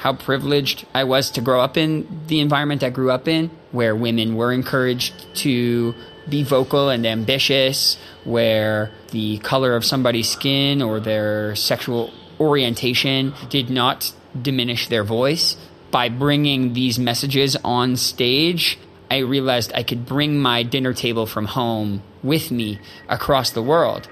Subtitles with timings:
[0.00, 3.94] how privileged I was to grow up in the environment I grew up in, where
[3.94, 5.94] women were encouraged to
[6.26, 13.68] be vocal and ambitious, where the color of somebody's skin or their sexual orientation did
[13.68, 15.58] not diminish their voice.
[15.90, 18.78] By bringing these messages on stage,
[19.10, 24.08] I realized I could bring my dinner table from home with me across the world.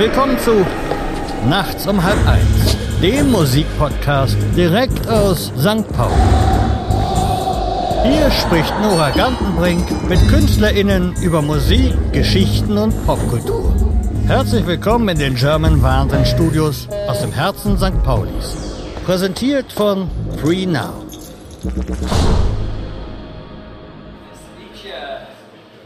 [0.00, 0.64] Willkommen zu
[1.46, 5.86] Nachts um halb eins, dem Musikpodcast direkt aus St.
[5.92, 6.10] Paul.
[8.04, 13.76] Hier spricht Nora Gantenbrink mit KünstlerInnen über Musik, Geschichten und Popkultur.
[14.26, 18.02] Herzlich willkommen in den German Wahnsinn Studios aus dem Herzen St.
[18.02, 18.56] Paulis.
[19.04, 20.08] Präsentiert von
[20.42, 20.94] Free Now.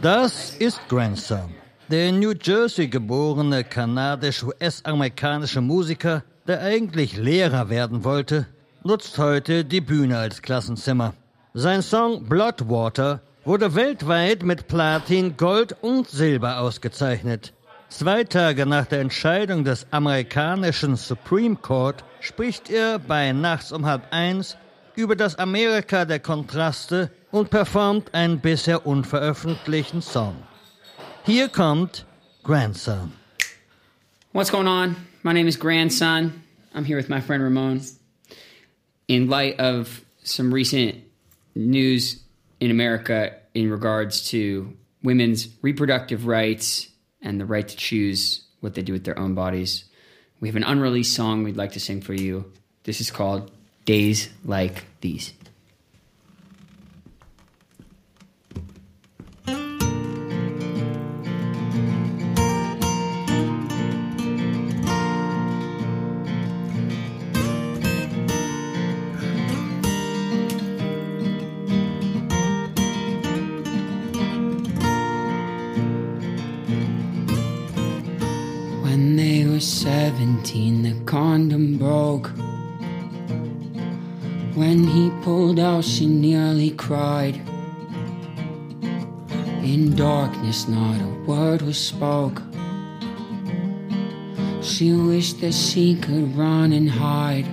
[0.01, 1.53] Das ist Grandson,
[1.89, 8.47] der in New Jersey geborene kanadisch-US-amerikanische Musiker, der eigentlich Lehrer werden wollte,
[8.83, 11.15] nutzt heute die Bühne als Klassenzimmer.
[11.53, 17.53] Sein Song Bloodwater wurde weltweit mit Platin, Gold und Silber ausgezeichnet.
[17.91, 24.03] Zwei Tage nach der Entscheidung des amerikanischen Supreme Court spricht er bei Nachts um halb
[24.11, 24.57] eins
[24.97, 30.35] über das Amerika der Kontraste und performt einen bisher unveröffentlichten Song.
[31.25, 32.05] Hier comes
[32.43, 33.13] Grandson.
[34.33, 34.95] What's going on?
[35.23, 36.43] My name is Grandson.
[36.75, 37.81] I'm here with my friend Ramon.
[39.09, 41.03] In light of some recent
[41.55, 42.23] news
[42.61, 46.89] in America in regards to women's reproductive rights
[47.23, 49.85] and the right to choose what they do with their own bodies,
[50.41, 52.53] we have an unreleased song we'd like to sing for you.
[52.83, 53.51] This is called
[53.87, 55.33] Days Like These.
[80.55, 82.29] 17, the condom broke.
[84.55, 87.35] When he pulled out, she nearly cried.
[89.65, 92.41] In darkness, not a word was spoke.
[94.63, 97.47] She wished that she could run and hide.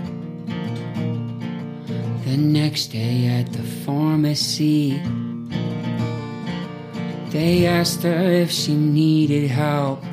[2.25, 5.01] The next day at the pharmacy,
[7.31, 10.03] they asked her if she needed help.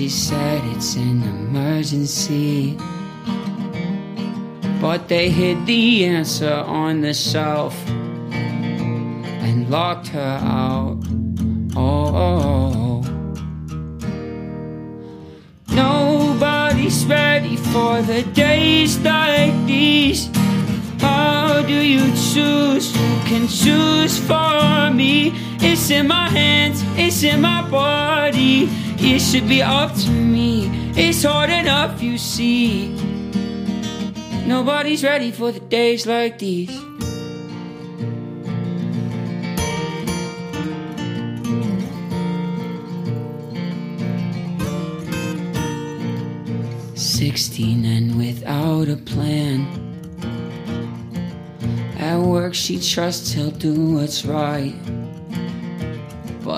[0.00, 2.74] She said it's an emergency.
[4.80, 7.76] But they hid the answer on the shelf
[8.32, 11.04] and locked her out.
[11.76, 13.02] Oh,
[15.68, 20.30] nobody's ready for the days like these.
[20.98, 22.90] How do you choose?
[22.96, 25.34] Who can choose for me?
[25.60, 28.79] It's in my hands, it's in my body.
[29.02, 30.68] It should be up to me.
[30.94, 32.94] It's hard enough, you see.
[34.46, 36.70] Nobody's ready for the days like these.
[46.94, 49.66] Sixteen and without a plan.
[51.98, 54.74] At work, she trusts he'll do what's right.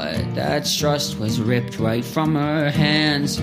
[0.02, 3.40] But that trust was ripped right from her hands.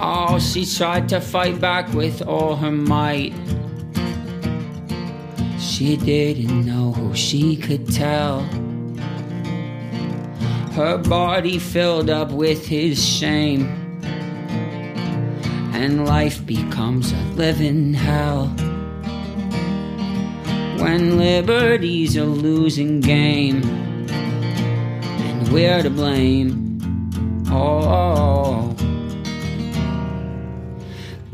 [0.00, 3.32] Oh, she tried to fight back with all her might.
[5.58, 8.42] She didn't know who she could tell.
[10.74, 13.66] Her body filled up with his shame.
[15.74, 18.46] And life becomes a living hell.
[20.78, 23.81] When liberty's a losing game.
[25.52, 25.96] We're to mm.
[25.96, 27.44] blame.
[27.50, 28.74] Oh.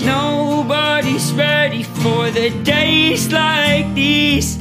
[0.00, 4.58] Nobody's ready for the days like these.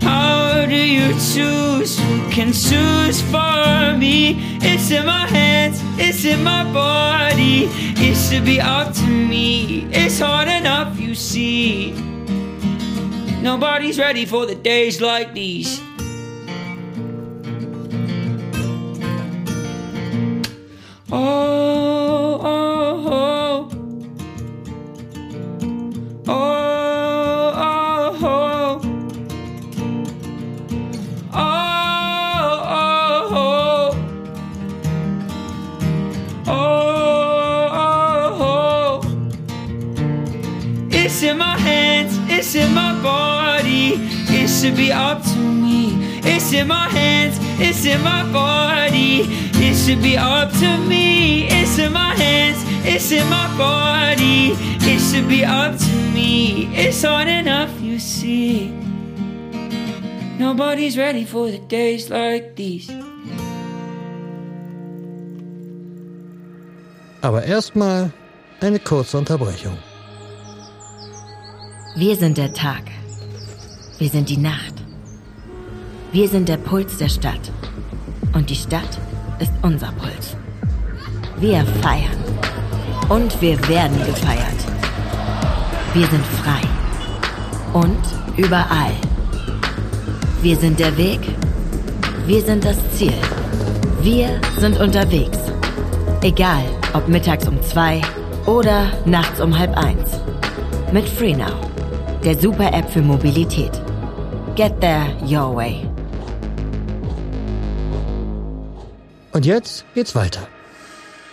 [0.00, 1.98] How do you choose?
[1.98, 4.38] Who can choose for me?
[4.62, 7.66] It's in my hands, it's in my body.
[7.98, 9.88] It should be up to me.
[9.90, 11.90] It's hard enough, you see.
[13.42, 15.83] Nobody's ready for the days like these.
[21.16, 23.70] Oh, oh, oh.
[26.28, 28.80] Oh, oh, oh.
[31.32, 34.18] Oh, oh, oh.
[36.48, 36.52] Oh,
[38.40, 39.00] oh,
[40.90, 43.94] It's in my hands, it's in my body.
[44.28, 45.94] It should be up to me.
[46.24, 49.43] It's in my hands, it's in my body.
[49.84, 51.46] It should be up to me.
[51.50, 52.64] It's in my hands.
[52.86, 54.54] It's in my body.
[54.80, 56.74] It should be up to me.
[56.74, 58.72] It's hard enough, you see.
[60.38, 62.90] Nobody's ready for the days like these.
[67.20, 68.10] Aber erstmal
[68.62, 69.76] eine kurze Unterbrechung.
[71.94, 72.84] Wir sind der Tag.
[73.98, 74.82] Wir sind die Nacht.
[76.10, 77.52] Wir sind der Puls der Stadt.
[78.32, 78.98] Und die Stadt
[79.38, 80.36] ist unser Puls.
[81.38, 82.18] Wir feiern.
[83.08, 84.60] Und wir werden gefeiert.
[85.92, 86.60] Wir sind frei.
[87.72, 87.98] Und
[88.36, 88.92] überall.
[90.42, 91.20] Wir sind der Weg.
[92.26, 93.14] Wir sind das Ziel.
[94.00, 95.38] Wir sind unterwegs.
[96.22, 96.64] Egal,
[96.94, 98.00] ob mittags um zwei
[98.46, 100.20] oder nachts um halb eins.
[100.92, 101.54] Mit FreeNow,
[102.24, 103.72] der Super-App für Mobilität.
[104.54, 105.93] Get there your way.
[109.34, 110.46] Und jetzt geht's weiter.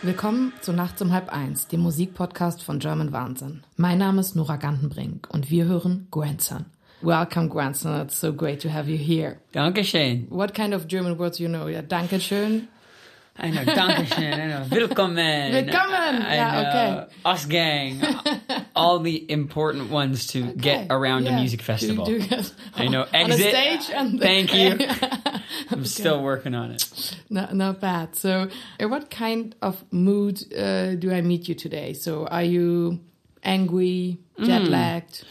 [0.02, 3.62] Willkommen zu Nachts um halb eins, dem Musikpodcast von German Wahnsinn.
[3.78, 6.66] Mein Name ist Nora Gantenbrink und wir hören Grandson.
[7.04, 8.02] Welcome, Grandson.
[8.02, 9.38] It's so great to have you here.
[9.52, 10.26] Dankeschön.
[10.32, 11.68] What kind of German words you know?
[11.68, 12.70] Ja, Dankeschön.
[13.44, 14.34] I know, Dankeschön.
[14.40, 15.52] I know, Willkommen.
[15.52, 16.22] Willkommen.
[16.22, 17.16] Yeah, okay.
[17.26, 18.00] Us gang.
[18.76, 21.38] All the important ones to get around yeah.
[21.38, 22.06] a music festival.
[22.06, 23.08] do it I know.
[23.12, 23.50] Exit.
[23.50, 24.78] stage and Thank you.
[25.72, 27.16] I'm still working on it.
[27.32, 28.16] not, not bad.
[28.16, 28.48] So,
[28.80, 31.94] in what kind of mood uh, do I meet you today?
[31.94, 33.00] So, are you
[33.44, 35.26] angry, jet lagged?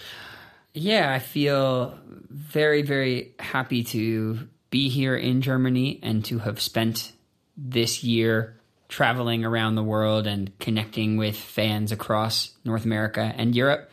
[0.75, 1.97] Yeah, I feel
[2.29, 7.13] very, very happy to be here in Germany and to have spent
[7.63, 8.57] this year
[8.89, 13.91] traveling around the world and connecting with fans across North America and Europe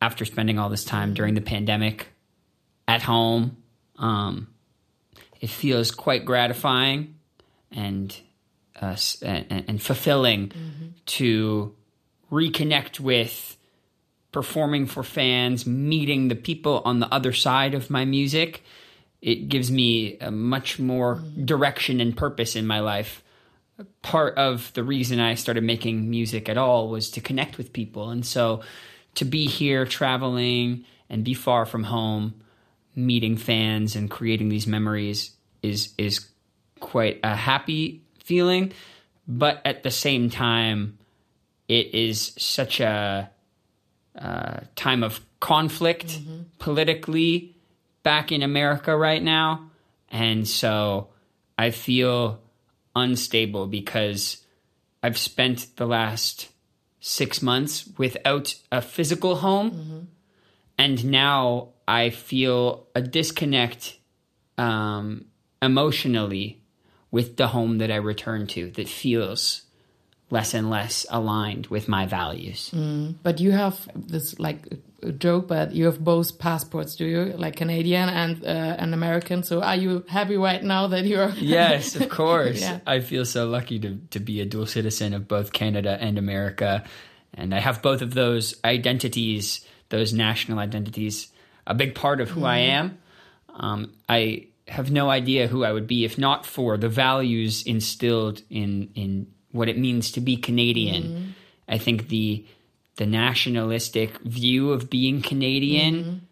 [0.00, 2.08] after spending all this time during the pandemic
[2.86, 3.56] at home.
[3.98, 4.48] Um,
[5.40, 7.16] it feels quite gratifying
[7.70, 8.16] and
[8.80, 10.50] uh, and, and fulfilling
[11.06, 11.74] to
[12.30, 13.56] reconnect with
[14.32, 18.64] performing for fans, meeting the people on the other side of my music,
[19.22, 23.22] it gives me a much more direction and purpose in my life.
[24.02, 28.10] Part of the reason I started making music at all was to connect with people.
[28.10, 28.62] And so
[29.14, 32.34] to be here traveling and be far from home,
[32.96, 35.32] meeting fans and creating these memories
[35.62, 36.26] is is
[36.80, 38.72] quite a happy feeling,
[39.28, 40.98] but at the same time
[41.68, 43.30] it is such a
[44.18, 46.20] uh, time of conflict
[46.58, 47.51] politically
[48.02, 49.70] back in America right now.
[50.08, 51.08] And so
[51.58, 52.40] I feel
[52.94, 54.44] unstable because
[55.02, 56.48] I've spent the last
[57.00, 60.08] six months without a physical home.
[60.78, 63.98] And now I feel a disconnect
[64.58, 65.26] um,
[65.60, 66.62] emotionally
[67.10, 69.62] with the home that I return to that feels
[70.32, 72.70] less and less aligned with my values.
[73.22, 74.66] But you have this like
[75.18, 77.24] joke, but you have both passports, do you?
[77.36, 78.48] Like Canadian and uh,
[78.78, 79.42] an American.
[79.42, 81.28] So are you happy right now that you're?
[81.36, 82.62] yes, of course.
[82.62, 82.80] Yeah.
[82.86, 86.82] I feel so lucky to, to be a dual citizen of both Canada and America.
[87.34, 91.28] And I have both of those identities, those national identities,
[91.66, 92.96] a big part of who I am.
[93.54, 98.40] Um, I have no idea who I would be if not for the values instilled
[98.48, 101.34] in, in what it means to be Canadian.
[101.68, 102.44] I think the
[102.96, 106.26] the nationalistic view of being Canadian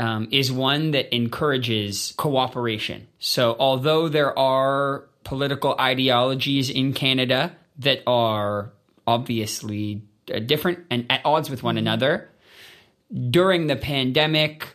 [0.00, 3.06] um, is one that encourages cooperation.
[3.20, 8.72] So, although there are political ideologies in Canada that are
[9.06, 10.02] obviously
[10.32, 12.28] uh, different and at odds with one another,
[13.30, 14.74] during the pandemic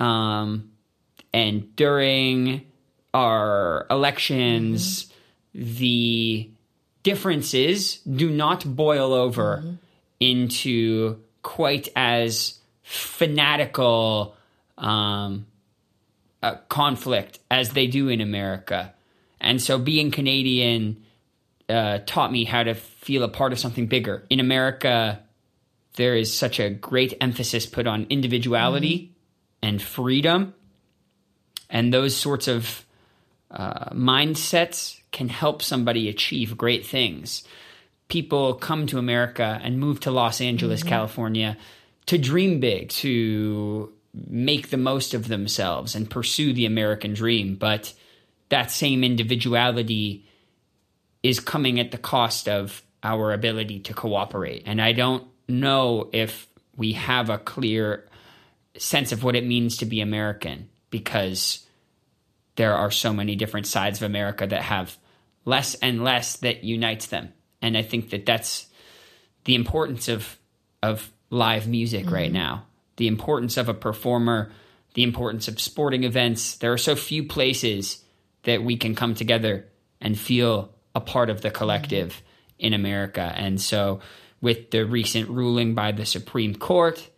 [0.00, 0.70] um,
[1.32, 2.66] and during
[3.12, 5.12] our elections,
[5.54, 6.50] the
[7.04, 9.62] differences do not boil over
[10.18, 14.34] into quite as fanatical
[14.76, 15.46] um,
[16.42, 18.92] uh, conflict as they do in America.
[19.40, 21.04] And so being Canadian
[21.68, 24.24] uh, taught me how to feel a part of something bigger.
[24.28, 25.20] In America,
[25.94, 29.12] there is such a great emphasis put on individuality
[29.62, 30.54] and freedom.
[31.70, 32.84] And those sorts of
[33.50, 37.44] uh, mindsets can help somebody achieve great things.
[38.08, 40.90] People come to America and move to Los Angeles, mm-hmm.
[40.90, 41.56] California
[42.06, 47.54] to dream big, to make the most of themselves and pursue the American dream.
[47.54, 47.94] But
[48.50, 50.26] that same individuality
[51.22, 54.64] is coming at the cost of our ability to cooperate.
[54.66, 58.06] And I don't know if we have a clear
[58.76, 61.64] sense of what it means to be American because
[62.56, 64.98] there are so many different sides of America that have
[65.44, 67.32] less and less that unites them.
[67.62, 68.66] And I think that that's
[69.44, 70.38] the importance of
[70.82, 72.34] of live music right mm-hmm.
[72.34, 72.66] now.
[72.96, 74.52] The importance of a performer,
[74.94, 76.56] the importance of sporting events.
[76.56, 78.04] There are so few places
[78.44, 79.66] that we can come together
[80.00, 81.56] and feel a part of the mm-hmm.
[81.56, 82.22] collective
[82.58, 83.32] in America.
[83.36, 84.00] And so
[84.40, 87.08] with the recent ruling by the Supreme Court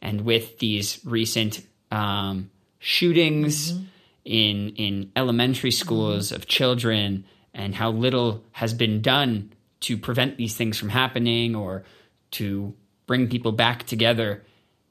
[0.00, 3.84] and with these recent um, shootings mm-hmm.
[4.24, 7.24] in in elementary schools of children
[7.56, 11.82] and how little has been done to prevent these things from happening or
[12.32, 12.74] to
[13.06, 14.44] bring people back together,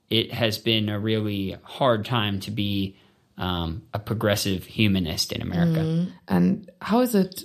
[0.09, 2.97] it has been a really hard time to be
[3.37, 6.07] um, a progressive humanist in America.
[6.27, 7.43] And how is it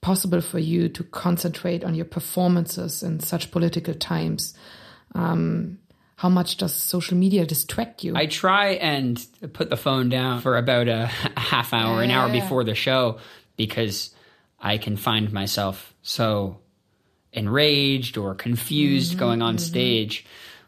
[0.00, 4.54] possible for you to concentrate on your performances in such political times?
[5.14, 5.78] Um,
[6.16, 8.14] how much does social media distract you?
[8.16, 12.40] I try and put the phone down for about a half hour, an hour Yeah.
[12.42, 13.18] before the show
[13.56, 14.10] because
[14.60, 16.58] I can find myself so
[17.32, 19.64] enraged or confused mm-hmm, going on mm-hmm.
[19.64, 20.26] stage.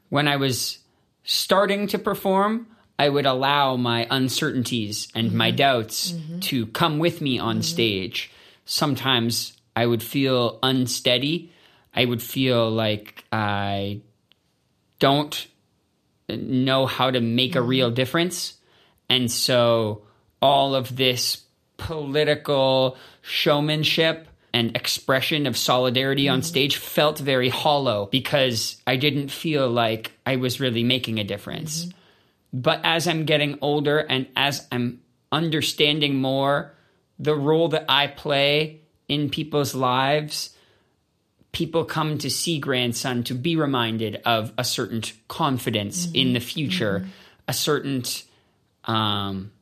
[0.09, 0.79] When I was
[1.25, 2.67] starting to perform,
[2.99, 5.57] I would allow my uncertainties and my mm-hmm.
[5.57, 8.31] doubts to come with me on stage.
[8.65, 11.53] Sometimes I would feel unsteady.
[11.95, 14.01] I would feel like I
[14.99, 15.47] don't
[16.29, 18.55] know how to make a real difference.
[19.09, 20.03] And so
[20.41, 21.42] all of this
[21.87, 26.47] political showmanship and expression of solidarity on mm-hmm.
[26.47, 31.87] stage felt very hollow because I didn't feel like I was really making a difference.
[31.87, 31.99] Mm-hmm.
[32.61, 36.75] But as I'm getting older and as I'm understanding more
[37.19, 40.51] the role that I play in people's lives,
[41.53, 46.35] people come to see grandson to be reminded of a certain confidence in mm-hmm.
[46.35, 47.07] the future
[47.49, 48.03] a certain
[48.85, 49.53] um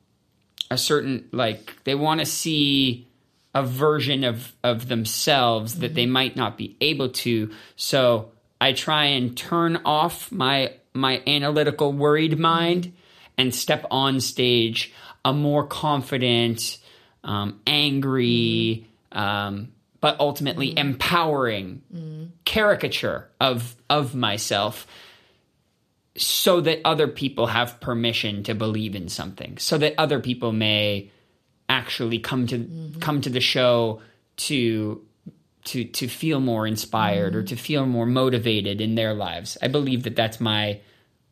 [0.71, 3.09] a certain like they want to see
[3.55, 6.13] a version of of themselves that they mm-hmm.
[6.13, 7.53] might not be able to.
[7.77, 12.43] So i try and turn off my my analytical worried mm-hmm.
[12.43, 12.93] mind
[13.39, 14.93] and step on stage
[15.25, 16.79] a more confident
[17.25, 19.19] um, angry mm-hmm.
[19.19, 21.83] um, but ultimately empowering
[22.45, 24.87] caricature of of myself
[26.21, 31.11] so that other people have permission to believe in something so that other people may
[31.69, 32.99] actually come to mm-hmm.
[33.01, 34.03] come to the show
[34.37, 35.01] to
[35.65, 37.47] to to feel more inspired or mm-hmm.
[37.47, 39.57] to feel more motivated in their lives.
[39.63, 40.81] I believe that that's my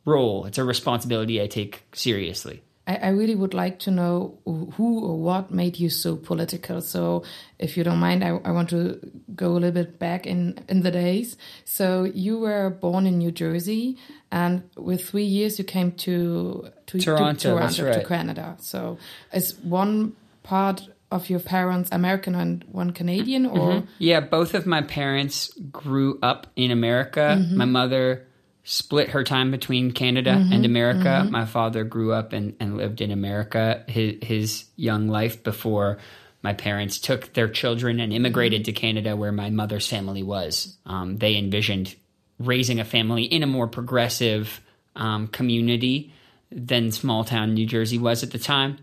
[0.05, 0.45] role.
[0.45, 2.63] It's a responsibility i take seriously.
[2.89, 6.81] I, I really would like to know who or what made you so political.
[6.81, 7.23] So,
[7.59, 8.99] if you don't mind, I, I want to
[9.35, 11.37] go a little bit back in, in the days.
[11.65, 13.97] So, you were born in New Jersey,
[14.31, 18.05] and with three years, you came to to Toronto, to, Toronto, to.
[18.05, 18.57] Canada.
[18.59, 18.97] So,
[19.33, 23.85] is one part of your parents American and one Canadian, or mm-hmm.
[23.97, 27.37] Yeah, both of my parents grew up in America.
[27.39, 27.57] Mm-hmm.
[27.57, 28.27] My mother
[28.63, 30.53] split her time between Canada mm-hmm.
[30.53, 31.27] and America.
[31.27, 35.97] My father grew up and, and lived in America his, his young life before
[36.43, 40.77] my parents took their children and immigrated to Canada, where my mother's family was.
[40.85, 41.95] Um, they envisioned
[42.39, 44.61] raising a family in a more progressive
[44.95, 46.13] um, community
[46.51, 48.79] than small town New Jersey was at the time.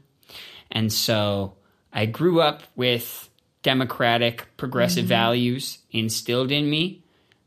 [0.71, 1.55] And so
[1.93, 3.29] I grew up with
[3.63, 5.09] democratic, progressive mm-hmm.
[5.09, 7.03] values instilled in me.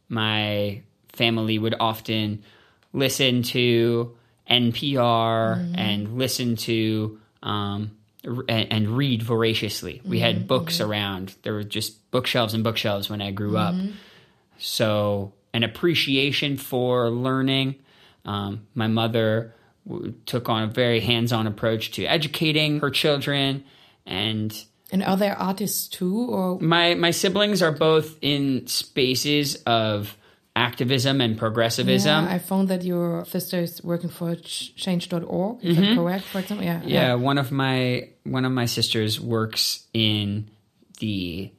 [0.10, 0.82] My
[1.14, 2.44] family would often
[2.92, 4.16] listen to
[4.50, 5.76] NPR mm-hmm.
[5.76, 7.92] and listen to um,
[8.26, 10.02] r- and, and read voraciously.
[10.04, 10.48] We had mm-hmm.
[10.48, 11.36] books around.
[11.44, 13.76] There were just bookshelves and bookshelves when I grew up.
[14.58, 17.76] So an appreciation for learning.
[18.26, 19.56] Um, my mother
[19.88, 23.64] w- took on a very hands-on approach to educating her children,
[24.06, 24.54] and
[24.92, 30.16] and are there artists too, or my my siblings are both in spaces of
[30.56, 32.26] activism and progressivism.
[32.26, 35.64] Yeah, I found that your sister is working for ch- change.org.
[35.64, 36.26] Is that correct?
[36.26, 36.80] For example, yeah.
[36.80, 36.90] Mm-hmm.
[36.90, 40.50] yeah, one of my one of my sisters works in
[41.00, 41.52] the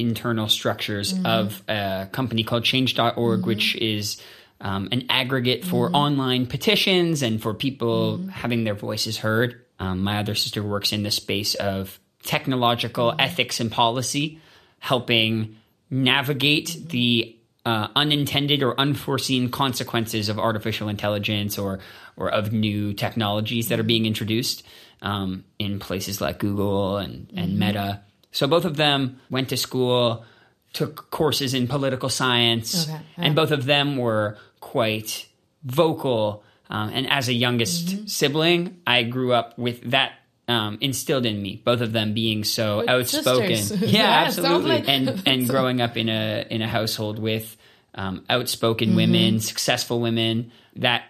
[0.00, 4.20] internal structures of a company called change.org which is
[4.60, 9.62] um, an aggregate for online petitions and for people having their voices heard.
[9.78, 14.40] Um, my other sister works in the space of technological ethics and policy
[14.78, 15.56] helping
[15.90, 21.80] navigate the uh, unintended or unforeseen consequences of artificial intelligence or
[22.16, 24.62] or of new technologies that are being introduced
[25.02, 28.02] um, in places like Google and, and Meta.
[28.36, 29.00] So both of them
[29.30, 30.24] went to school,
[30.72, 35.26] took courses in political science, Okay, and both of them were quite
[35.64, 40.10] vocal Um, and as a youngest sibling, I grew up with that
[40.48, 41.62] um, instilled in me.
[41.64, 43.56] Both of them being so Like outspoken.
[43.56, 43.80] sisters.
[43.94, 44.70] Yeah, Yeah, absolutely.
[44.70, 47.56] like- and and growing up in a in a household with
[47.94, 50.50] um, outspoken women, successful women,
[50.82, 51.02] that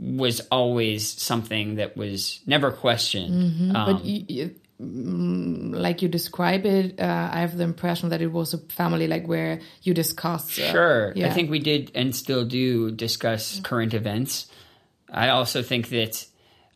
[0.00, 3.76] was always something that was never questioned.
[3.76, 8.28] Um, but you, Mm, like you describe it, uh, I have the impression that it
[8.28, 10.58] was a family like where you discussed.
[10.58, 11.12] uh, Sure.
[11.16, 11.26] yeah.
[11.26, 13.64] I think we did and still do discuss mm.
[13.64, 14.46] current events.
[15.10, 16.24] I also think that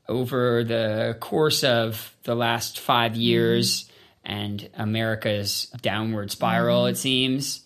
[0.08, 3.22] over the course of the last five mm.
[3.22, 3.88] years
[4.24, 7.60] and America's downward spiral, it seems,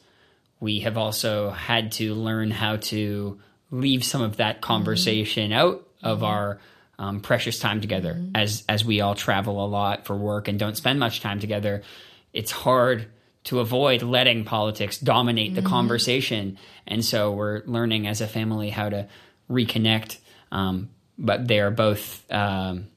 [0.60, 3.40] we have also had to learn how to
[3.70, 4.64] leave some of that mm-hmm.
[4.64, 6.26] conversation out of mm-hmm.
[6.26, 6.60] our
[6.98, 8.20] um, precious time together.
[8.34, 11.82] As as we all travel a lot for work and don't spend much time together
[12.36, 13.06] it's hard
[13.44, 16.58] to avoid letting politics dominate the conversation.
[16.86, 19.08] And so we're learning as a family how to
[19.48, 20.18] reconnect.
[20.52, 22.88] Um, but they're both um,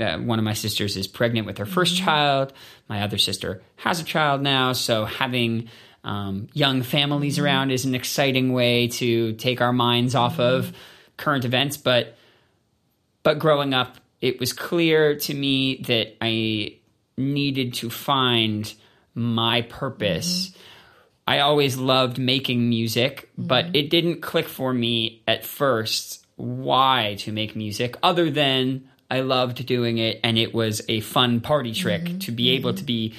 [0.00, 2.52] uh, one of my sisters is pregnant with her 1st child.
[2.88, 4.72] My other sister has a child now.
[4.72, 5.68] So having
[6.02, 10.72] um, young families around is an exciting way to take our minds off of
[11.16, 11.76] current events.
[11.76, 12.16] But
[13.28, 16.74] but growing up it was clear to me that i
[17.18, 18.72] needed to find
[19.14, 20.48] my purpose.
[20.48, 20.60] Mm-hmm.
[21.26, 23.74] I always loved making music but mm-hmm.
[23.74, 29.66] it didn't click for me at first why to make music other than i loved
[29.66, 32.18] doing it and it was a fun party trick mm-hmm.
[32.20, 33.14] to be able to be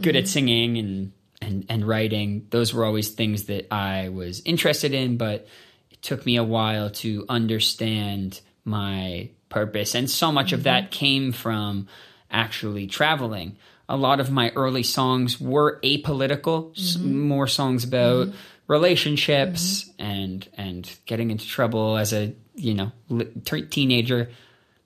[0.00, 1.12] good at singing and,
[1.42, 2.46] and and writing.
[2.48, 5.46] Those were always things that i was interested in but
[5.90, 11.32] it took me a while to understand my purpose and so much of that came
[11.32, 11.86] from
[12.30, 13.56] actually traveling.
[13.88, 18.28] A lot of my early songs were apolitical s- more songs about
[18.68, 24.30] relationships and and getting into trouble as a you know li- t- teenager.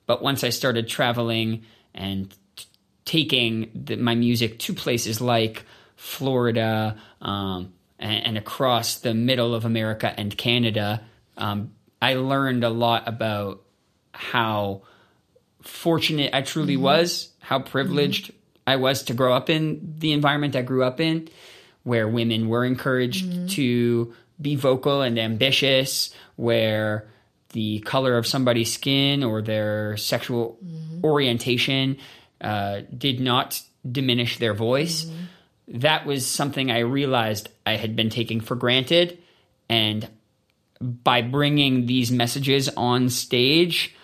[0.07, 2.65] But once i started traveling and t-
[3.05, 9.65] taking the, my music to places like Florida um, and, and across the middle of
[9.65, 11.01] America and Canada,
[11.37, 13.61] um, I learned a lot about
[14.15, 14.81] how
[15.61, 16.83] fortunate I truly mm-hmm.
[16.83, 18.37] was, how privileged mm-hmm.
[18.67, 21.29] I was to grow up in the environment I grew up in,
[21.83, 23.47] where women were encouraged mm-hmm.
[23.47, 27.07] to be vocal and ambitious, where
[27.49, 30.57] the color of somebody's skin or their sexual
[31.03, 31.97] orientation
[32.41, 35.09] uh, did not diminish their voice.
[35.67, 39.19] That was something I realized I had been taking for granted.
[39.69, 40.09] And
[40.81, 43.95] by bringing these messages on stage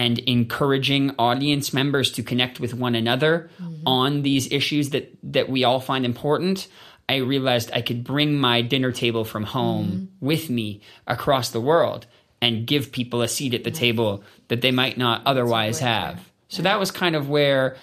[0.00, 3.50] and encouraging audience members to connect with one another
[3.84, 6.68] on these issues that that we all find important
[7.08, 12.06] i realized i could bring my dinner table from home with me across the world
[12.40, 16.30] and give people a seat at the table that they might not otherwise have.
[16.48, 17.76] So that was kind of where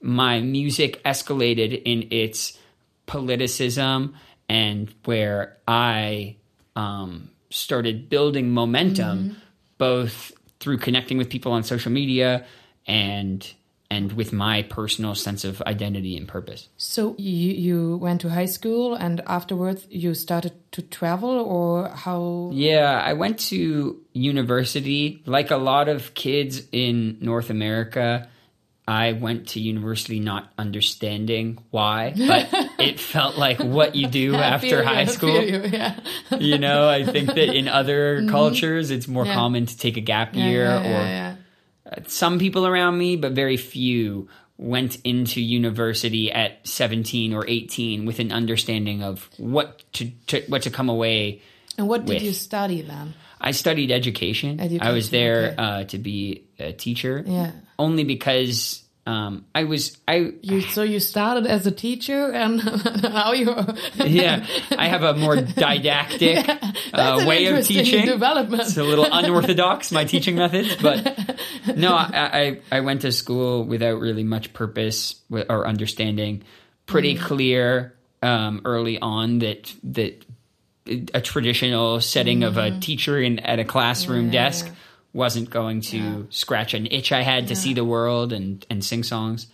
[0.00, 2.58] my music escalated in its
[3.06, 4.14] politicism
[4.48, 6.36] and where I
[6.76, 9.36] um, started building momentum
[9.78, 10.32] both
[10.62, 12.46] through connecting with people on social media
[12.86, 13.52] and
[13.90, 16.68] and with my personal sense of identity and purpose.
[16.78, 22.50] So you you went to high school and afterwards you started to travel or how?
[22.54, 28.28] Yeah, I went to university like a lot of kids in North America.
[28.92, 34.78] I went to university not understanding why, but it felt like what you do after
[34.78, 35.42] you, high school.
[35.42, 35.98] you, yeah.
[36.38, 38.28] you know, I think that in other mm-hmm.
[38.28, 39.34] cultures it's more Yeah.
[39.34, 44.28] common to take a gap year yeah, or some people around me, but very few
[44.58, 50.62] went into university at 17 or 18 with an understanding of what to, to what
[50.62, 51.40] to come away.
[51.78, 52.22] And what did with.
[52.22, 53.14] you study then?
[53.42, 54.60] I studied education.
[54.80, 55.54] I was there okay.
[55.58, 57.22] uh, to be a teacher.
[57.26, 57.50] Yeah.
[57.78, 62.60] Only because um, I was I You so you started as a teacher and
[63.02, 64.46] how you're yeah
[64.78, 66.48] I have a more didactic
[66.94, 68.06] uh, way of teaching.
[68.06, 68.62] development.
[68.62, 71.36] It's a little unorthodox my teaching methods, but
[71.74, 76.44] no, I, I I went to school without really much purpose or understanding.
[76.86, 77.20] Pretty Mm.
[77.20, 80.24] clear um, early on that that
[81.14, 84.34] a traditional setting of a teacher in at a classroom Mm-hmm.
[84.34, 84.72] Yeah, desk yeah.
[85.12, 89.02] wasn't going to scratch an itch I had to see the world and and sing
[89.02, 89.46] songs.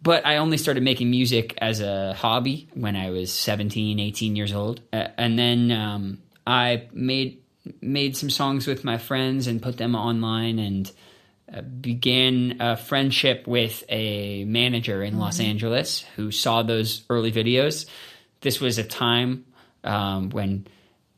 [0.00, 4.52] But I only started making music as a hobby when I was 17, 18 years
[4.52, 4.80] old.
[4.92, 7.42] Uh, and then um, I made
[7.80, 10.92] made some songs with my friends and put them online and
[11.52, 17.86] uh, began a friendship with a manager in Los Angeles who saw those early videos.
[18.40, 19.44] This was a time
[19.84, 20.66] um, when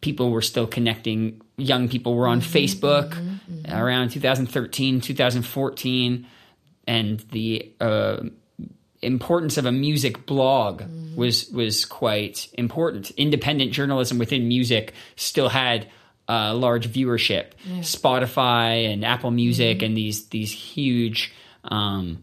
[0.01, 1.41] people were still connecting.
[1.57, 3.17] Young people were on Facebook
[3.69, 6.27] around 2013, 2014,
[6.87, 8.23] and the uh,
[9.03, 10.83] importance of a music blog
[11.17, 13.11] was was quite important.
[13.13, 15.89] Independent journalism within music still had
[16.29, 17.53] a large viewership.
[17.81, 21.33] Spotify and Apple Music and these these huge
[21.65, 22.23] um,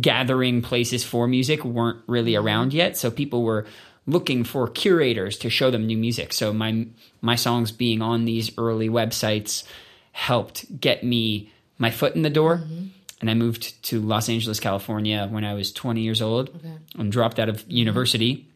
[0.00, 3.64] gathering places for music weren't really around yet so people were
[4.06, 6.32] looking for curators to show them new music.
[6.32, 6.86] So my
[7.20, 9.64] my songs being on these early websites
[10.12, 12.58] helped get me my foot in the door.
[12.58, 12.86] Mm-hmm.
[13.20, 16.50] And i moved to los angeles california when i was 20 years old
[16.98, 17.70] and dropped out of mm-hmm.
[17.70, 18.46] university.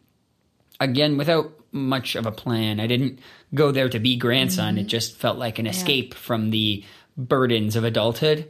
[0.79, 2.79] Again without much of a plan.
[2.79, 3.19] I didn't
[3.53, 4.77] go there to be grandson.
[4.77, 4.87] It mm-hmm.
[4.87, 6.83] just felt like an escape from the
[7.17, 8.49] burdens of adulthood.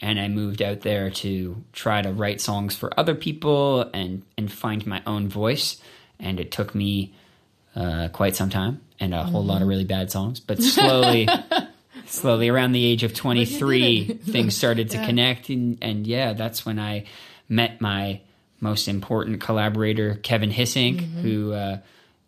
[0.00, 4.50] And I moved out there to try to write songs for other people and and
[4.50, 5.80] find my own voice.
[6.20, 7.14] And it took me
[7.76, 11.28] uh, quite some time and a whole lot of really bad songs, but slowly,
[12.06, 16.66] slowly around the age of twenty three, things started to connect, and and yeah, that's
[16.66, 17.04] when I
[17.48, 18.20] met my
[18.60, 21.78] most important collaborator, Kevin Hissink, who uh,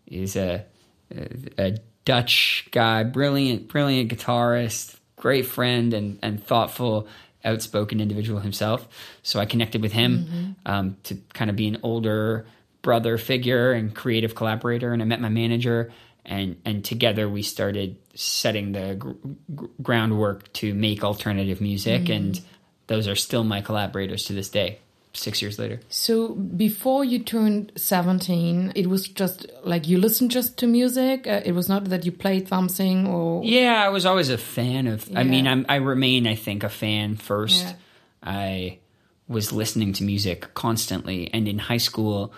[0.07, 0.65] is a,
[1.11, 7.09] a a Dutch guy, brilliant, brilliant guitarist, great friend, and and thoughtful,
[7.45, 8.87] outspoken individual himself.
[9.23, 12.47] So I connected with him um, to kind of be an older
[12.83, 14.93] brother figure and creative collaborator.
[14.93, 15.93] And I met my manager,
[16.25, 19.13] and and together we started setting the gr-
[19.55, 22.09] gr- groundwork to make alternative music.
[22.09, 22.41] And
[22.87, 24.79] those are still my collaborators to this day.
[25.13, 25.81] Six years later.
[25.89, 31.27] So before you turned 17, it was just like you listened just to music.
[31.27, 34.87] Uh, it was not that you played something or Yeah, I was always a fan
[34.87, 35.11] of.
[35.17, 37.65] I mean, I'm, I remain, I think, a fan first.
[37.65, 37.75] Yeah.
[38.23, 38.79] I
[39.27, 42.33] was listening to music constantly, and in high school,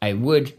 [0.00, 0.52] I would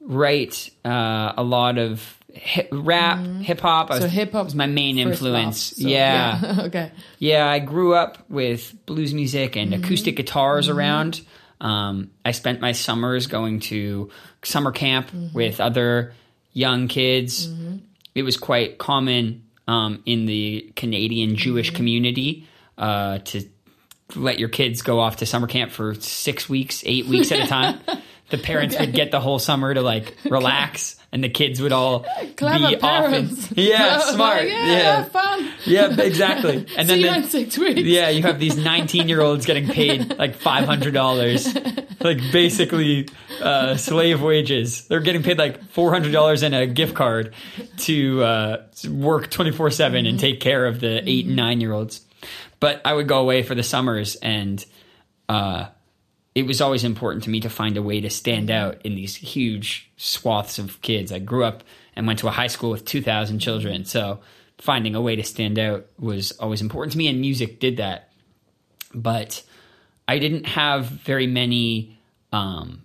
[0.00, 3.90] write uh, a lot of hip, rap, hip hop.
[3.90, 4.02] Mm-hmm.
[4.02, 5.76] so hip hop was my main influence.
[5.76, 6.56] So, yeah.
[6.66, 6.92] okay.
[7.18, 11.20] Yeah, I grew up with blues music and acoustic guitars around.
[11.60, 14.10] Um, I spent my summers going to
[14.42, 16.14] summer camp with other
[16.52, 17.48] young kids.
[18.14, 23.48] It was quite common um, in the Canadian Jewish community uh, to
[24.16, 27.46] let your kids go off to summer camp for six weeks, eight weeks at a
[27.46, 27.78] time.
[28.32, 32.04] The parents would get the whole summer to like relax, and the kids would all
[32.36, 33.44] Clever be parents.
[33.44, 33.48] off.
[33.50, 34.48] And, yeah, So, smart.
[34.48, 35.48] yeah, yeah, fun.
[35.66, 36.66] yeah, exactly.
[36.76, 37.82] And then in the, six weeks.
[37.82, 43.08] yeah, you have these 19 year olds getting paid like $500, like basically
[43.40, 44.86] uh, slave wages.
[44.88, 47.34] They're getting paid like $400 and a gift card
[47.78, 52.00] to uh, work 24 7 and take care of the eight and nine year olds.
[52.60, 54.64] But I would go away for the summers and
[55.28, 55.66] uh,
[56.34, 59.16] it was always important to me to find a way to stand out in these
[59.16, 61.12] huge swaths of kids.
[61.12, 61.62] I grew up
[61.94, 63.84] and went to a high school with 2,000 children.
[63.84, 64.20] So
[64.58, 68.10] finding a way to stand out was always important to me, and music did that.
[68.94, 69.42] But
[70.08, 71.98] I didn't have very many
[72.32, 72.82] um,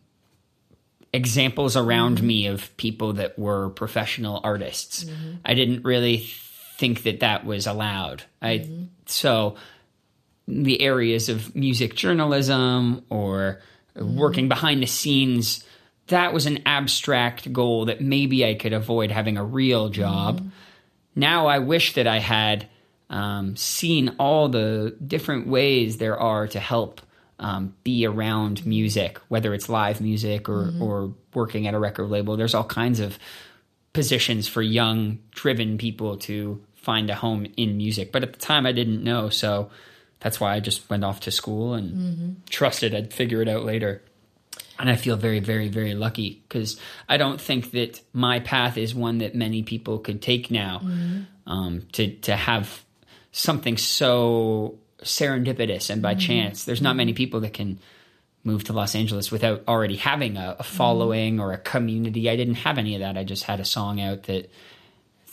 [1.13, 5.05] examples around me of people that were professional artists.
[5.45, 6.27] I didn't really
[6.77, 8.23] think that that was allowed.
[8.41, 8.69] I
[9.05, 9.55] so
[10.47, 13.59] the areas of music journalism or
[13.95, 15.65] working behind the scenes
[16.07, 20.49] that was an abstract goal that maybe I could avoid having a real job.
[21.15, 22.67] Now I wish that I had
[23.09, 27.01] um, seen all the different ways there are to help
[27.39, 32.35] um, be around music, whether it's live music or, or working at a record label.
[32.35, 33.19] There's all kinds of
[33.93, 38.11] positions for young, driven people to find a home in music.
[38.11, 39.29] But at the time, I didn't know.
[39.29, 39.69] So
[40.19, 42.31] that's why I just went off to school and mm-hmm.
[42.49, 44.01] trusted I'd figure it out later.
[44.79, 48.93] And I feel very, very, very lucky because I don't think that my path is
[48.93, 50.81] one that many people could take now.
[50.83, 51.21] Mm-hmm.
[51.51, 52.83] Um, to to have
[53.31, 56.19] something so serendipitous and by mm-hmm.
[56.19, 57.79] chance, there's not many people that can
[58.43, 62.29] move to Los Angeles without already having a, a following or a community.
[62.29, 63.17] I didn't have any of that.
[63.17, 64.49] I just had a song out that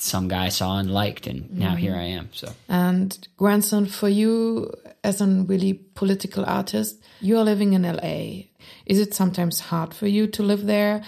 [0.04, 2.28] some guy saw and liked, and now here I am.
[2.32, 2.52] So.
[2.68, 4.70] And grandson, for you
[5.02, 8.44] as a really political artist, you are living in LA.
[8.86, 11.02] Is it sometimes hard for you to live there?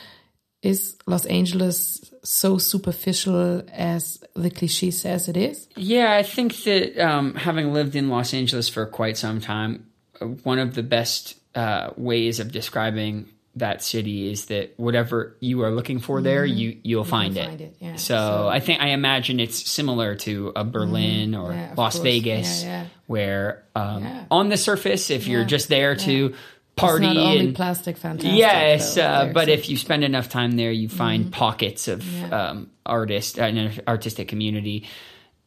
[0.63, 5.69] Is Los Angeles so superficial as the cliche says it is?
[5.77, 9.87] Yeah, I think that um, having lived in Los Angeles for quite some time,
[10.21, 15.63] uh, one of the best uh, ways of describing that city is that whatever you
[15.63, 17.65] are looking for there, you you'll find, find it.
[17.65, 17.97] it, yeah.
[17.97, 22.03] So, So- I think I imagine it's similar to a Berlin or Yeah, Las course.
[22.03, 26.35] Vegas, Yeah, where um, on the surface, if you're just there to
[26.77, 28.37] party It's not only and plastic fantastic.
[28.39, 29.03] yes, though.
[29.03, 32.33] uh, but a- if you spend enough time there, you find pockets of Mm-hmm.
[32.35, 34.87] Um, artist an artistic community.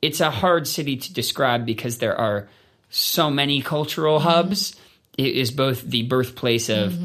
[0.02, 2.50] It's a hard city to describe because there are
[2.89, 4.28] so many cultural Mm-hmm.
[4.30, 4.76] hubs.
[5.17, 6.98] It is both the birthplace of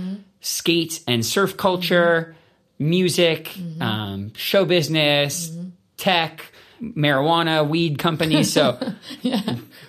[0.45, 2.37] skate and surf culture,
[2.79, 3.83] music, Mm-hmm.
[3.83, 5.51] um, show business,
[5.97, 6.53] tech,
[6.83, 8.53] marijuana, weed companies.
[8.53, 8.79] So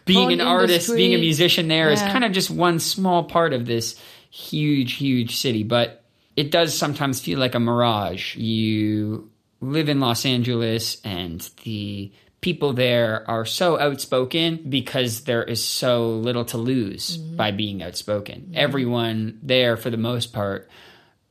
[0.05, 2.11] being Porn an artist, being a musician there is Yeah.
[2.11, 3.99] kind of just one small part of this
[4.31, 5.63] huge, huge city.
[5.63, 6.03] But
[6.35, 8.35] it does sometimes feel like a mirage.
[8.37, 9.29] You
[9.61, 12.11] live in Los Angeles and the
[12.45, 17.35] people there are so outspoken because there is so little to lose mm-hmm.
[17.37, 18.41] by being outspoken.
[18.41, 18.53] Mm-hmm.
[18.53, 20.69] Everyone there, for the most part,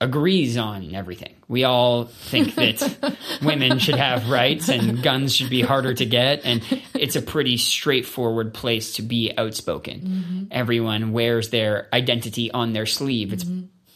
[0.00, 1.37] agrees on everything.
[1.46, 6.44] We all think that women should have rights and guns should be harder to get.
[6.44, 10.00] And it's a pretty straightforward place to be outspoken.
[10.00, 10.44] Mm-hmm.
[10.50, 13.33] Everyone wears their identity on their sleeve.
[13.33, 13.44] It's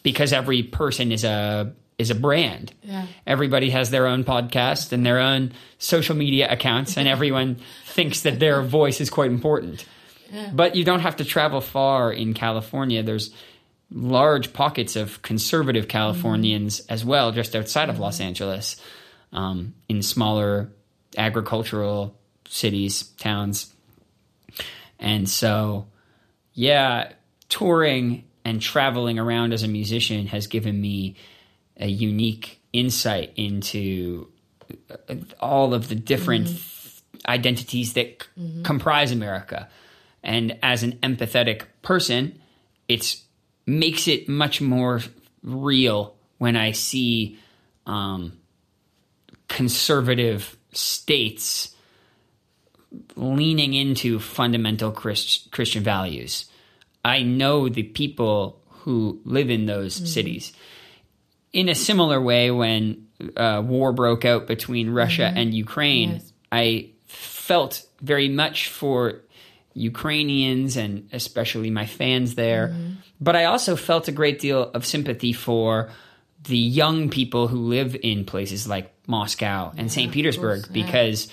[0.05, 2.73] because every person is a is a brand.
[2.83, 3.07] Yeah.
[3.27, 7.57] Everybody has their own podcast and their own social media accounts, and everyone
[7.87, 9.85] thinks that their voice is quite important.
[10.53, 13.03] But you don't have to travel far in California.
[13.03, 13.35] There's
[13.91, 18.77] large pockets of conservative Californians as well, just outside of Los Angeles,
[19.33, 20.71] um, in smaller
[21.17, 22.15] agricultural
[22.47, 23.73] cities, towns.
[24.99, 25.87] And so,
[26.53, 27.13] yeah,
[27.49, 31.17] touring and traveling around as a musician has given me
[31.79, 34.29] a unique insight into
[35.09, 36.49] uh, all of the different
[37.27, 39.69] identities that c- comprise America.
[40.23, 42.41] And as an empathetic person,
[42.89, 43.25] it's
[43.67, 45.01] makes it much more
[45.43, 47.39] real when I see
[47.87, 48.39] um,
[49.49, 51.75] conservative states
[53.17, 56.47] leaning into fundamental Christ- Christian values.
[57.05, 60.53] I know the people who live in those cities.
[61.53, 63.07] In a similar way, when
[63.37, 66.33] uh, war broke out between Russia and Ukraine, Yes.
[66.51, 69.21] I felt very much for
[69.75, 72.75] Ukrainians and especially my fans there.
[73.21, 75.91] But I also felt a great deal of sympathy for
[76.45, 80.13] the young people who live in places like Moscow and St.
[80.13, 80.85] Petersburg course, yeah.
[80.85, 81.29] because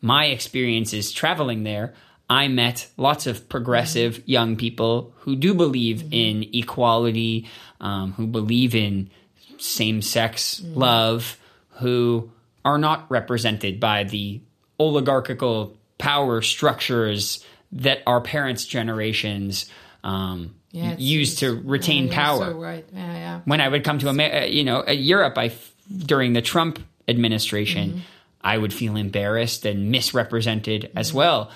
[0.00, 1.94] my experiences traveling there,
[2.28, 7.48] I met lots of progressive young people who do believe in equality,
[7.80, 9.10] um, who believe in
[9.58, 11.38] same sex love,
[11.80, 12.30] who
[12.64, 14.40] are not represented by the
[14.78, 19.70] oligarchical power structures that our parents' generations
[20.04, 22.84] um, Yeah, it's- used to retain yeah, power So right.
[22.92, 23.40] Yeah, yeah.
[23.44, 25.52] when I would come to America, you know, uh, Europe, I
[25.96, 28.02] during the Trump administration,
[28.42, 31.50] I would feel embarrassed and misrepresented as well.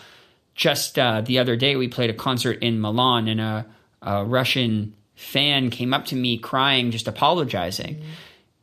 [0.54, 3.66] Just uh, the other day, we played a concert in Milan, and a,
[4.02, 8.02] a Russian fan came up to me crying, just apologizing.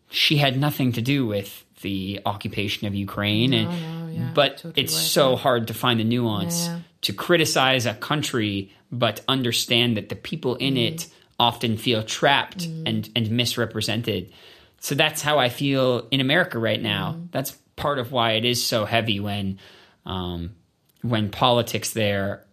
[0.10, 4.84] She had nothing to do with the occupation of Ukraine, and no, yeah, but totally
[4.84, 6.82] it's so hard to find the nuance Yeah, yeah.
[7.02, 10.94] to criticize a country but understand that the people in Mm-hmm.
[10.96, 11.08] it
[11.40, 14.32] often feel trapped and and misrepresented
[14.80, 17.26] so that's how i feel in america right now Mm-hmm.
[17.32, 19.60] that's part of why it is so heavy when
[20.06, 20.56] um,
[21.04, 22.44] when politics there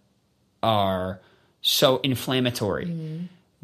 [0.61, 1.19] are
[1.61, 2.85] so inflammatory.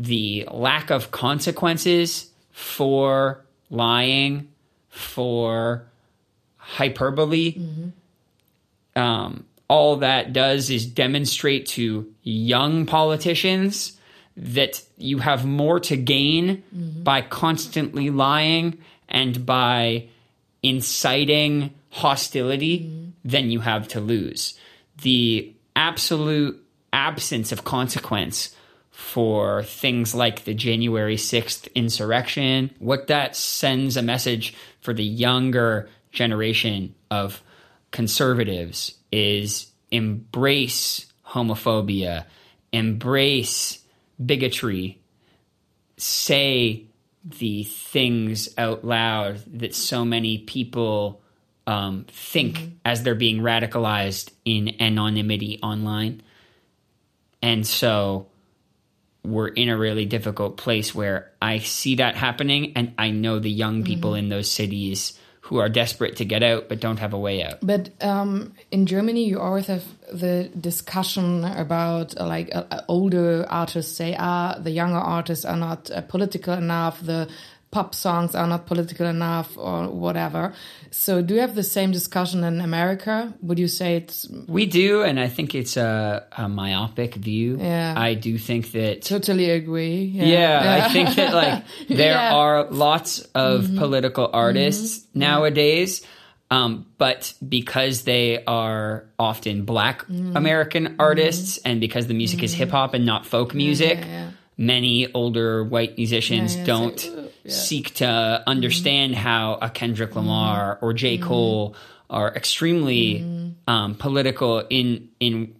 [0.02, 4.48] The lack of consequences for lying
[4.90, 5.86] for
[6.58, 7.56] hyperbole
[8.96, 13.98] um, all that does is demonstrate to young politicians
[14.36, 16.64] that you have more to gain
[17.04, 20.08] by constantly lying and by
[20.64, 22.90] inciting hostility
[23.24, 24.60] than you have to lose.
[25.02, 26.62] The absolute
[26.94, 28.56] absence of consequence
[28.92, 35.90] for things like the January 6th insurrection, what that sends a message for the younger
[36.12, 37.42] generation of
[37.92, 42.26] conservatives is embrace homophobia,
[42.72, 43.80] embrace
[44.24, 45.00] bigotry,
[45.98, 46.86] say
[47.24, 51.22] the things out loud that so many people
[51.68, 56.22] um, think as they're being radicalized in anonymity online.
[57.42, 58.28] And so
[59.24, 63.52] we're in a really difficult place where I see that happening, and I know the
[63.52, 67.20] young people in those cities who are desperate to get out but don't have a
[67.20, 67.58] way out.
[67.62, 73.96] But um, in Germany, you always have the discussion about uh, like uh, older artists
[73.96, 77.02] say, ah, the younger artists are not uh, political enough.
[77.02, 77.28] The
[77.72, 80.54] pop songs are not political enough or whatever.
[80.92, 83.34] So, do you have the same discussion in America?
[83.42, 87.58] Would you say it's We do, and I think it's a, a myopic view.
[87.60, 87.94] Yeah.
[87.96, 90.04] I do think that totally agree?
[90.04, 92.30] Yeah, I think that like there Yeah.
[92.32, 92.36] Mm-hmm.
[92.36, 96.06] are lots of political artists nowadays,
[96.50, 100.36] um, but because they are often Black Mm-hmm.
[100.36, 104.30] American artists, and because the music is hip hop and not folk music, yeah, yeah.
[104.58, 107.52] many older white musicians Yeah, yeah, don't yeah.
[107.52, 107.60] Mm-hmm.
[107.60, 111.18] seek to understand how a Kendrick Lamar or J.
[111.18, 111.76] Cole
[112.10, 113.70] are extremely Mm-hmm.
[113.70, 115.56] um, political in in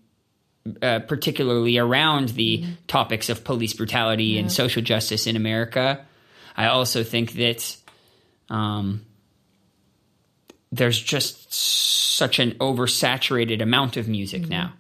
[0.82, 2.72] uh, particularly around the Mm-hmm.
[2.88, 6.06] topics of police brutality and social justice in America.
[6.56, 7.78] I also think that
[8.50, 9.02] um,
[10.72, 14.74] there's just such an oversaturated amount of music now.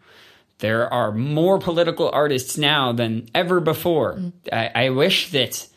[0.59, 4.21] There are more political artists now than ever before.
[4.51, 5.67] I, I wish that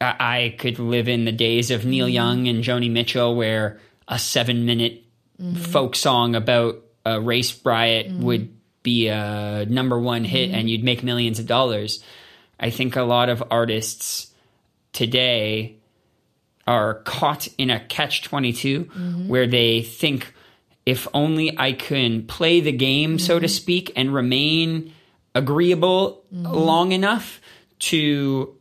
[0.00, 2.14] I, I could live in the days of Neil mm-hmm.
[2.14, 5.04] Young and Joni Mitchell, where a seven minute
[5.40, 5.56] mm-hmm.
[5.56, 8.22] folk song about a race riot mm-hmm.
[8.22, 12.02] would be a number one hit and you'd make millions of dollars.
[12.58, 14.32] I think a lot of artists
[14.92, 15.76] today
[16.66, 18.84] are caught in a catch 22
[19.26, 20.32] where they think
[20.84, 24.92] if only I can play the game, so to speak, and remain
[25.34, 27.40] agreeable long enough
[27.78, 28.55] to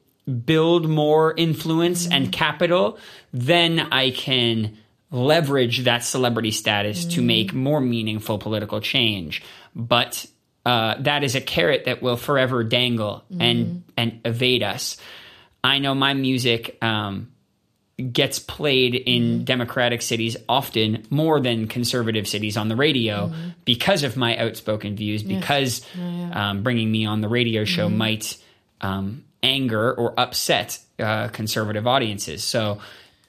[0.45, 2.97] build more influence and capital,
[3.31, 4.77] then I can
[5.11, 9.43] leverage that celebrity status to make more meaningful political change.
[9.75, 10.25] But
[10.65, 14.97] uh, that is a carrot that will forever dangle and and evade us.
[15.63, 17.31] I know my music um,
[18.11, 23.31] gets played in democratic cities often more than conservative cities on the radio
[23.63, 25.23] because of my outspoken views.
[25.23, 25.85] Because
[26.33, 28.37] um, bringing me on the radio show might
[28.81, 32.43] um, anger or upset uh, conservative audiences.
[32.43, 32.79] So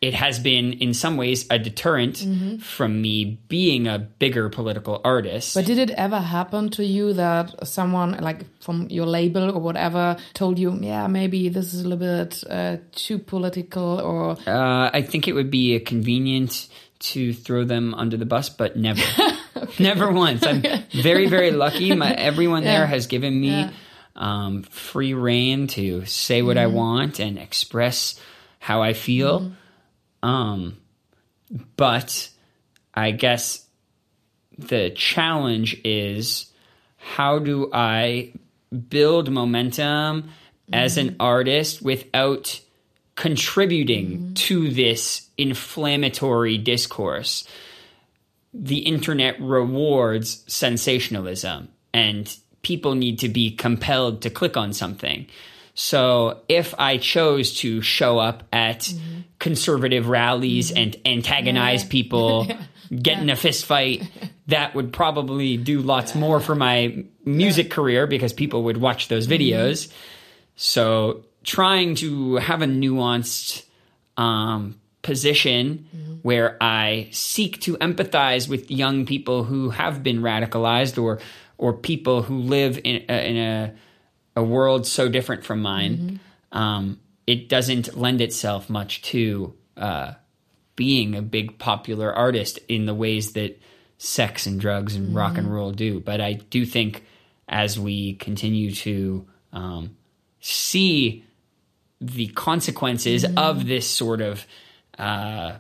[0.01, 2.19] it has been, in some ways, a deterrent
[2.63, 5.55] from me being a bigger political artist.
[5.55, 10.17] But did it ever happen to you that someone, like from your label or whatever,
[10.35, 14.37] told you, yeah, maybe this is a little bit uh, too political or.
[14.47, 19.03] Uh, I think it would be convenient to throw them under the bus, but never,
[19.79, 20.47] never once.
[20.47, 21.95] I'm very, very lucky.
[21.95, 23.71] My everyone there has given me
[24.17, 28.19] um, free reign to say what I want and express
[28.59, 29.53] how I feel.
[30.23, 30.79] Um,
[31.77, 32.29] but
[32.95, 33.67] I guess
[34.59, 36.53] the challenge is
[36.97, 38.33] how do I
[38.89, 40.31] build momentum
[40.73, 42.61] as an artist without
[43.15, 47.47] contributing to this inflammatory discourse?
[48.53, 55.25] The internet rewards sensationalism and people need to be compelled to click on something.
[55.75, 59.21] So if I chose to show up at mm-hmm.
[59.39, 60.83] conservative rallies mm-hmm.
[60.83, 62.49] and antagonize people,
[62.91, 64.11] get in a fist fight,
[64.49, 69.29] that would probably do lots more for my music career because people would watch those
[69.29, 69.41] mm-hmm.
[69.41, 69.93] videos.
[70.57, 73.65] So trying to have a nuanced
[74.17, 75.87] um, position
[76.23, 81.21] where I seek to empathize with young people who have been radicalized or
[81.59, 83.75] or people who live in a, in a
[84.37, 86.21] a world so different from mine.
[86.53, 90.13] Um, it doesn't lend itself much to uh,
[90.77, 93.61] being a big popular artist in the ways that
[93.99, 96.01] sex and drugs and rock and roll do.
[96.01, 97.03] But I do think
[97.49, 99.97] as we continue to um,
[100.41, 101.25] see
[102.01, 104.47] the consequences of this sort of
[104.99, 105.57] uh,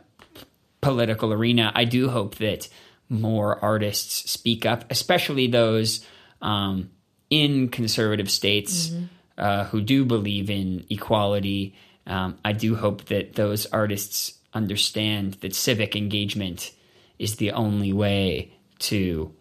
[0.83, 2.69] political arena, I do hope that
[3.09, 6.05] more artists speak up, especially those
[6.43, 6.91] um,
[7.31, 8.93] in conservative states
[9.39, 11.75] uh, who do believe in equality.
[12.07, 16.73] Um, I do hope that those artists understand that civic engagement
[17.19, 19.35] is the only way to.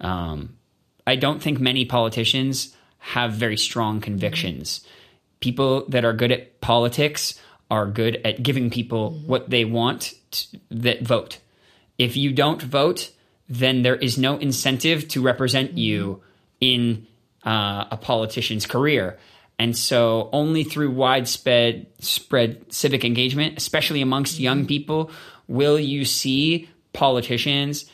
[0.00, 0.56] Um,
[1.06, 4.84] I don't think many politicians have very strong convictions.
[5.40, 7.38] People that are good at politics
[7.70, 11.38] are good at giving people what they want t- that vote.
[12.00, 13.10] If you don't vote,
[13.46, 15.78] then there is no incentive to represent mm-hmm.
[15.78, 16.22] you
[16.60, 17.06] in
[17.44, 19.18] uh, a politician's career.
[19.58, 24.44] And so, only through widespread spread civic engagement, especially amongst mm-hmm.
[24.44, 25.10] young people,
[25.46, 27.84] will you see politicians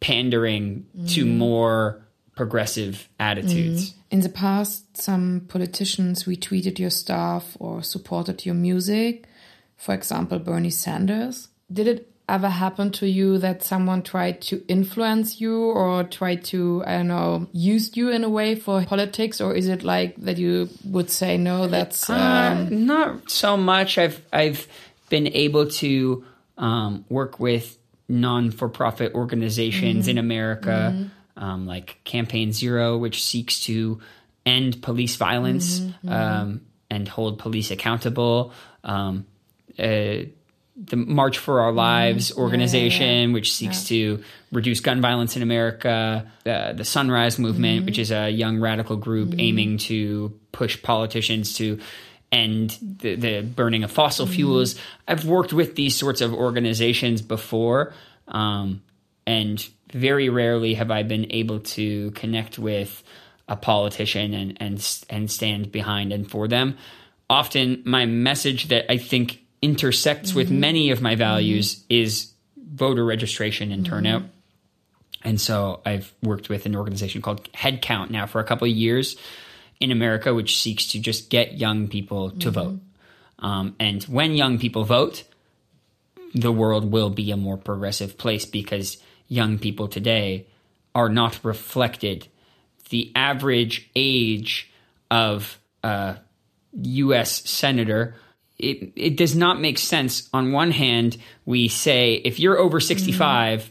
[0.00, 1.38] pandering to mm-hmm.
[1.38, 2.02] more
[2.34, 3.94] progressive attitudes.
[4.10, 9.28] In the past, some politicians retweeted your stuff or supported your music.
[9.76, 11.48] For example, Bernie Sanders.
[11.70, 16.82] Did it ever happen to you that someone tried to influence you or tried to,
[16.86, 19.40] I don't know, use you in a way for politics?
[19.40, 22.08] Or is it like that you would say, no, that's.
[22.08, 23.98] Uh, Um, not so much.
[23.98, 24.66] I've I've
[25.08, 26.24] been able to
[26.56, 27.76] um, work with
[28.08, 34.00] non for profit organizations in America, um, like Campaign Zero, which seeks to
[34.44, 36.60] end police violence um,
[36.90, 38.52] and hold police accountable.
[38.84, 39.26] Um,
[39.78, 40.24] uh,
[40.82, 46.26] the March for Our Lives organization, which seeks to reduce gun violence in America.
[46.46, 51.78] Uh, the Sunrise Movement, which is a young radical group aiming to push politicians to
[52.32, 54.76] end the, the burning of fossil fuels.
[55.06, 57.92] I've worked with these sorts of organizations before,
[58.28, 58.82] um,
[59.26, 63.02] and very rarely have I been able to connect with
[63.48, 66.78] a politician and and and stand behind and for them.
[67.28, 70.60] Often, my message that I think intersects with mm-hmm.
[70.60, 71.18] many of my mm-hmm.
[71.18, 73.92] values is voter registration and mm-hmm.
[73.92, 74.22] turnout.
[75.22, 79.16] And so I've worked with an organization called Headcount now for a couple of years
[79.78, 82.80] in America, which seeks to just get young people to vote.
[83.38, 85.24] Um, and when young people vote,
[86.34, 88.98] the world will be a more progressive place because
[89.28, 90.46] young people today
[90.94, 92.28] are not reflected.
[92.90, 94.70] The average age
[95.10, 96.16] of a
[96.82, 97.48] U.S.
[97.48, 98.14] senator,
[98.62, 100.28] it, it does not make sense.
[100.32, 102.86] On one hand, we say if you're over mm-hmm.
[102.86, 103.70] 65,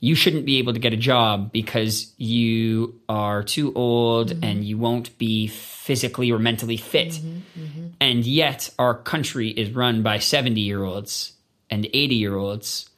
[0.00, 4.44] you shouldn't be able to get a job because you are too old mm-hmm.
[4.44, 7.10] and you won't be physically or mentally fit.
[7.10, 7.86] Mm-hmm.
[8.00, 11.32] And yet, our country is run by 70 year olds
[11.68, 12.88] and 80 year olds.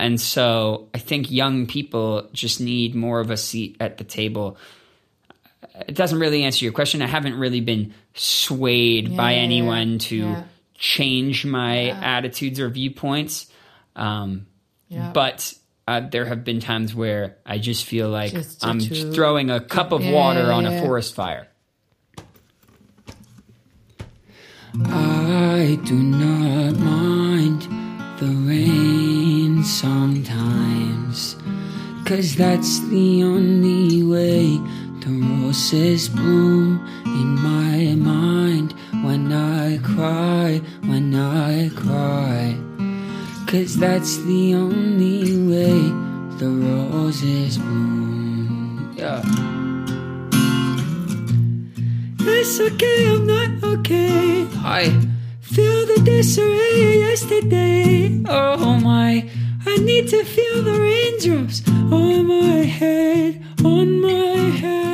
[0.00, 4.56] And so I think young people just need more of a seat at the table.
[5.86, 7.02] It doesn't really answer your question.
[7.02, 10.44] I haven't really been swayed by Yeah, yeah, anyone to yeah.
[10.78, 13.46] Change my attitudes or viewpoints.
[13.96, 14.46] Um,
[14.88, 15.10] Yeah.
[15.12, 15.52] But
[15.86, 19.60] uh, there have been times where I just feel like Just I'm to- throwing a
[19.60, 21.48] cup of Yeah, water yeah, on a forest fire.
[24.84, 27.62] I do not mind
[28.20, 31.36] the rain sometimes.
[32.04, 34.56] Cause that's the only way
[35.00, 35.10] the
[35.42, 38.47] roses bloom in my mind
[39.08, 42.54] when I cry, when I cry.
[43.46, 45.80] Cause that's the only way
[46.36, 48.92] the roses bloom.
[48.94, 49.22] Yeah.
[52.20, 54.46] It's okay, I'm not okay.
[54.76, 54.82] I
[55.40, 58.22] feel the disarray yesterday.
[58.28, 59.26] Oh my,
[59.64, 64.87] I need to feel the raindrops on my head, on my head.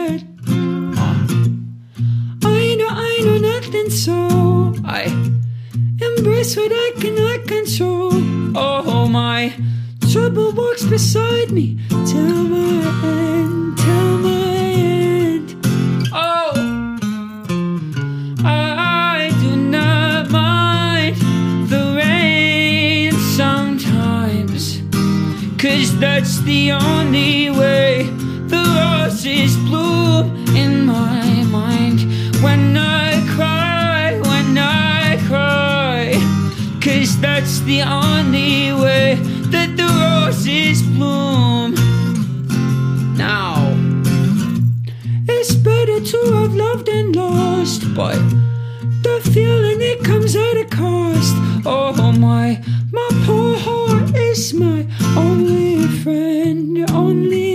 [6.45, 8.13] Embrace what I cannot control.
[8.57, 9.53] Oh, oh my,
[10.13, 15.57] trouble walks beside me till my end, till my end.
[16.13, 16.53] Oh.
[18.45, 21.17] I do not mind
[21.69, 24.83] the rain sometimes.
[25.59, 28.05] Cause that's the only way
[28.49, 30.44] the roses bloom
[37.65, 39.15] the only way
[39.49, 41.75] that the roses bloom.
[43.17, 43.55] Now.
[45.27, 48.19] It's better to have loved and lost, but
[49.03, 51.35] the feeling it comes at a cost.
[51.65, 52.63] Oh my,
[52.93, 54.87] my poor heart is my
[55.17, 57.54] only friend, only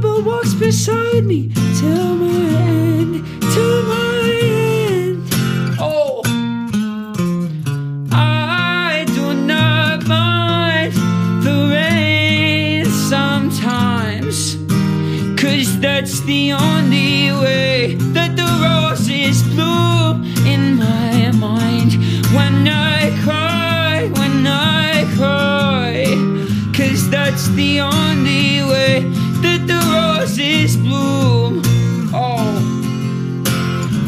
[0.00, 5.28] trouble walks beside me till my end, till my end.
[5.78, 6.22] Oh.
[8.12, 10.92] I do not mind
[11.44, 14.56] the rain sometimes.
[15.40, 21.92] Cause that's the only way that the roses bloom in my mind.
[22.34, 26.04] When I cry, when I cry.
[26.74, 29.19] Cause that's the only way
[30.40, 31.62] roses bloom.
[32.12, 32.66] Oh.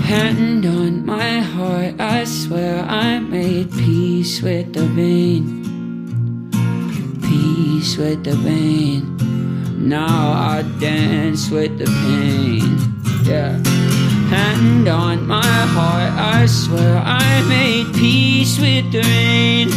[0.05, 5.63] Hand on my heart, I swear I made peace with the pain.
[7.23, 9.17] Peace with the pain.
[9.79, 12.79] Now I dance with the pain.
[13.25, 13.57] Yeah.
[14.29, 19.69] Hand on my heart, I swear I made peace with the rain.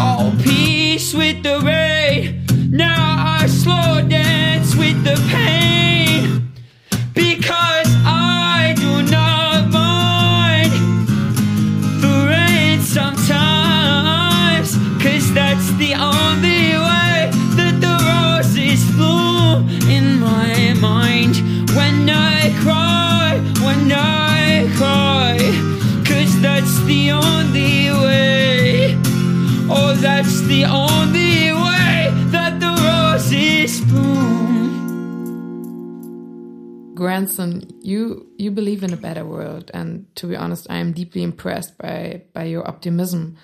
[0.00, 2.37] Oh, peace with the rain.
[2.70, 6.17] Now I slow dance with the pain.
[37.08, 37.50] Grandson,
[37.82, 41.72] you you believe in a better world, and to be honest, I am deeply impressed
[41.78, 43.36] by by your optimism.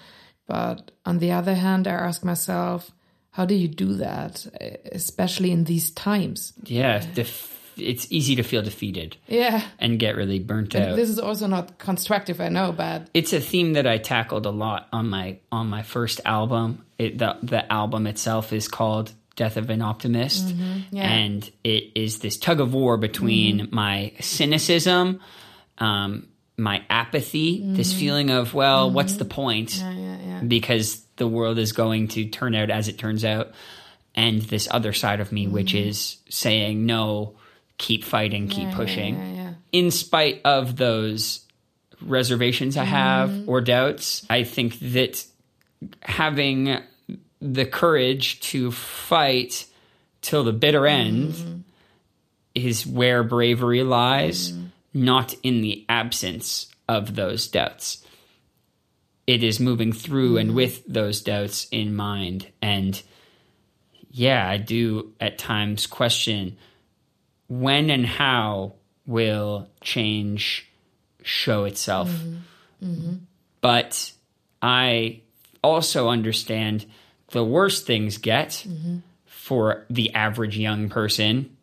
[0.46, 2.90] But on the other hand, I ask myself,
[3.30, 4.46] how do you do that,
[4.92, 6.52] especially in these times?
[6.66, 9.60] Yeah, def- it's easy to feel defeated Yeah.
[9.78, 10.96] and get really burnt out.
[10.96, 14.50] This is also not constructive, I know, but it's a theme that I tackled a
[14.50, 16.84] lot on my on my first album.
[16.98, 20.96] It, the the album itself is called Death of an Optimist, Mm-hmm.
[20.96, 21.02] Yeah.
[21.02, 25.20] and it is this tug of war between my cynicism,
[25.78, 29.70] um, my apathy, this feeling of well, what's the point?
[29.70, 29.98] Mm-hmm.
[29.98, 30.40] yeah, yeah.
[30.42, 33.52] Because the world is going to turn out as it turns out,
[34.14, 37.34] and this other side of me, which is saying no,
[37.78, 39.48] keep fighting, keep pushing Mm-hmm.
[39.72, 41.40] in spite of those
[42.00, 45.24] reservations I have or doubts, I think that
[46.02, 46.78] having
[47.44, 49.66] the courage to fight
[50.22, 51.58] till the bitter end mm-hmm.
[52.54, 54.66] is where bravery lies, mm-hmm.
[54.94, 58.02] not in the absence of those doubts.
[59.26, 60.56] It is moving through and mm-hmm.
[60.56, 62.48] with those doubts in mind.
[62.62, 63.00] And
[64.10, 66.56] yeah, I do at times question
[67.48, 68.72] when and how
[69.06, 70.66] will change
[71.22, 72.10] show itself.
[73.60, 74.12] But
[74.62, 75.20] I
[75.62, 76.86] also understand
[77.34, 78.98] the worse things get mm-hmm.
[79.26, 81.54] for the average young person,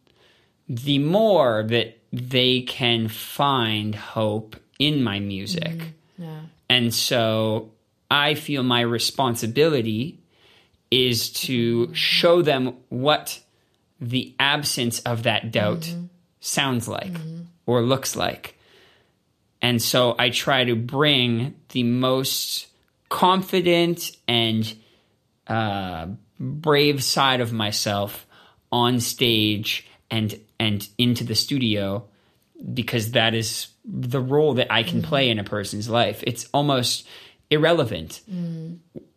[0.68, 5.64] the more that they can find hope in my music.
[5.64, 6.24] Mm-hmm.
[6.24, 6.40] Yeah.
[6.70, 7.72] And so
[8.12, 10.20] I feel my responsibility
[10.92, 11.94] is to mm-hmm.
[11.94, 13.40] show them what
[14.02, 15.96] the absence of that doubt
[16.42, 17.14] sounds like
[17.66, 18.58] or looks like.
[19.62, 22.68] And so I try to bring the most
[23.08, 24.74] confident and
[25.52, 26.08] uh,
[26.40, 28.26] brave side of myself
[28.72, 32.06] on stage and and into the studio
[32.74, 36.24] because that is the role that I can play in a person's life.
[36.26, 37.06] It's almost
[37.50, 38.22] irrelevant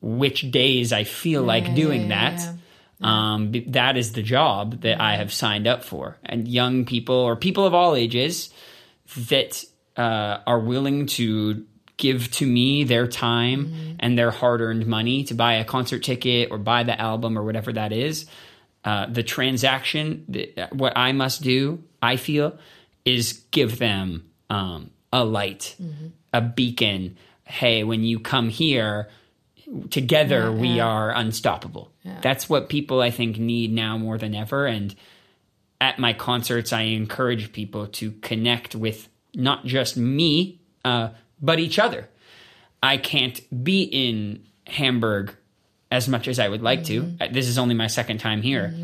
[0.01, 2.41] which days I feel like doing that.
[3.01, 7.37] Um, that is the job that I have signed up for, and young people or
[7.37, 8.51] people of all ages
[9.29, 9.63] that
[9.97, 11.65] uh, are willing to
[11.97, 16.59] give to me their time and their hard-earned money to buy a concert ticket or
[16.59, 18.27] buy the album or whatever that is.
[18.85, 22.59] Uh, the transaction, the, what I must do, I feel,
[23.05, 25.77] is give them um, a light,
[26.33, 27.17] a beacon.
[27.45, 29.09] Hey, when you come here,
[29.91, 31.93] together we are unstoppable.
[32.21, 34.67] That's what people I think need now more than ever.
[34.67, 34.95] And
[35.81, 41.79] at my concerts, I encourage people to connect with not just me, uh, but each
[41.79, 42.09] other.
[42.83, 45.35] I can't be in Hamburg
[45.91, 47.15] as much as I would like to.
[47.21, 48.75] Uh, This is only my second time here.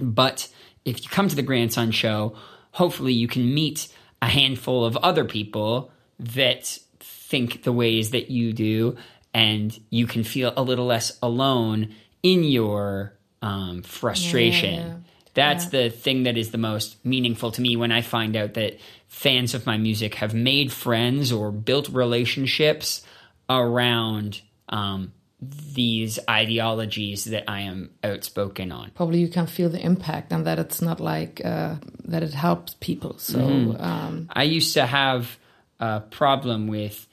[0.00, 0.48] But
[0.84, 2.34] if you come to the Grandson show,
[2.72, 3.88] hopefully you can meet
[4.22, 8.96] a handful of other people that think the ways that you do,
[9.34, 14.74] and you can feel a little less alone in your um, frustration.
[14.74, 14.94] yeah.
[15.34, 18.78] That's the thing that is the most meaningful to me when I find out that
[19.08, 23.02] fans of my music have made friends or built relationships
[23.48, 28.90] around um, these ideologies that I am outspoken on.
[28.94, 32.74] Probably you can feel the impact and that it's not like uh, that it helps
[32.74, 33.18] people.
[33.18, 33.82] So Mm-hmm.
[33.82, 35.38] um, I used to have
[35.78, 37.06] a problem with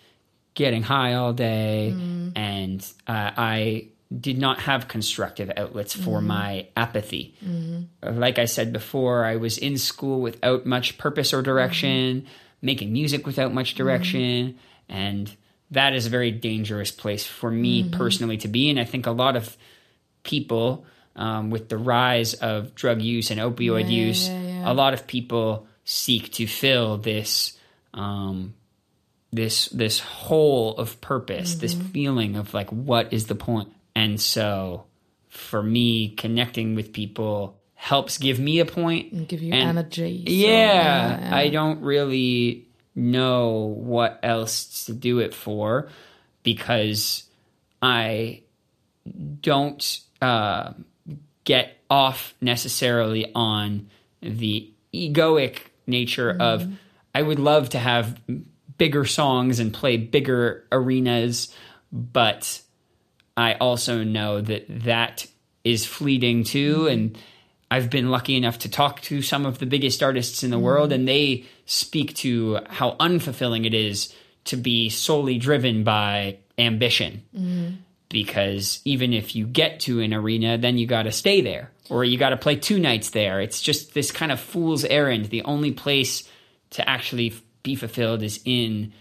[0.55, 1.95] getting high all day,
[2.35, 6.27] and uh, I did not have constructive outlets for mm-hmm.
[6.27, 7.35] my apathy.
[7.43, 8.19] Mm-hmm.
[8.19, 12.29] Like I said before, I was in school without much purpose or direction, mm-hmm.
[12.61, 15.35] making music without much direction, and
[15.71, 18.69] that is a very dangerous place for me personally to be.
[18.69, 19.57] And I think a lot of
[20.23, 20.85] people
[21.17, 26.31] um, with the rise of drug use and opioid use, a lot of people seek
[26.33, 27.57] to fill this
[27.93, 28.53] um,
[29.33, 33.73] this this hole of purpose, this feeling of like what is the point?
[33.97, 34.85] And so
[35.29, 39.27] for me, connecting with people helps give me a point.
[39.27, 40.23] give you And- energy.
[40.27, 41.35] So, yeah, yeah.
[41.35, 45.89] I don't really know what else to do it for
[46.43, 47.23] because
[47.81, 48.43] I
[49.41, 50.73] don't uh,
[51.43, 53.89] get off necessarily on
[54.21, 56.67] the egoic nature of
[57.15, 58.19] I would love to have
[58.77, 61.51] bigger songs and play bigger arenas,
[61.91, 62.61] but
[63.37, 65.27] I also know that that
[65.63, 66.79] is fleeting too.
[66.79, 66.87] Mm-hmm.
[66.87, 67.17] And
[67.69, 70.65] I've been lucky enough to talk to some of the biggest artists in the mm-hmm.
[70.65, 74.13] world, and they speak to how unfulfilling it is
[74.45, 77.23] to be solely driven by ambition.
[77.35, 77.75] Mm-hmm.
[78.09, 81.71] Because even if you get to an arena, then you got to stay there.
[81.89, 83.41] or you got to play two nights there.
[83.41, 85.25] It's just this kind of fool's errand.
[85.25, 86.27] The only place
[86.71, 87.33] to actually
[87.63, 88.93] be fulfilled is in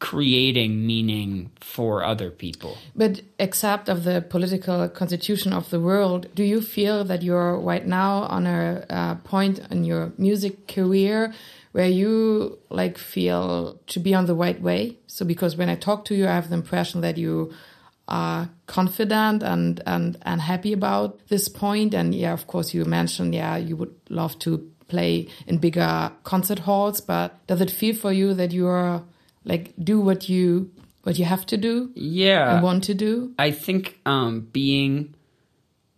[0.00, 2.76] creating meaning for other people.
[2.96, 7.86] But except of the political constitution of the world, do you feel that you're right
[7.86, 11.32] now on a uh, point in your music career
[11.72, 14.96] where you like feel to be on the right way?
[15.06, 17.52] So because when I talk to you, I have the impression that you
[18.08, 21.94] are confident and and and happy about this point.
[21.94, 26.60] And yeah, of course, you mentioned yeah you would love to play in bigger concert
[26.60, 29.02] halls, but does it feel for you that you are
[29.44, 30.70] like do what you
[31.02, 32.54] what you have to do Yeah.
[32.56, 33.32] and want to do.
[33.38, 35.14] I think um, being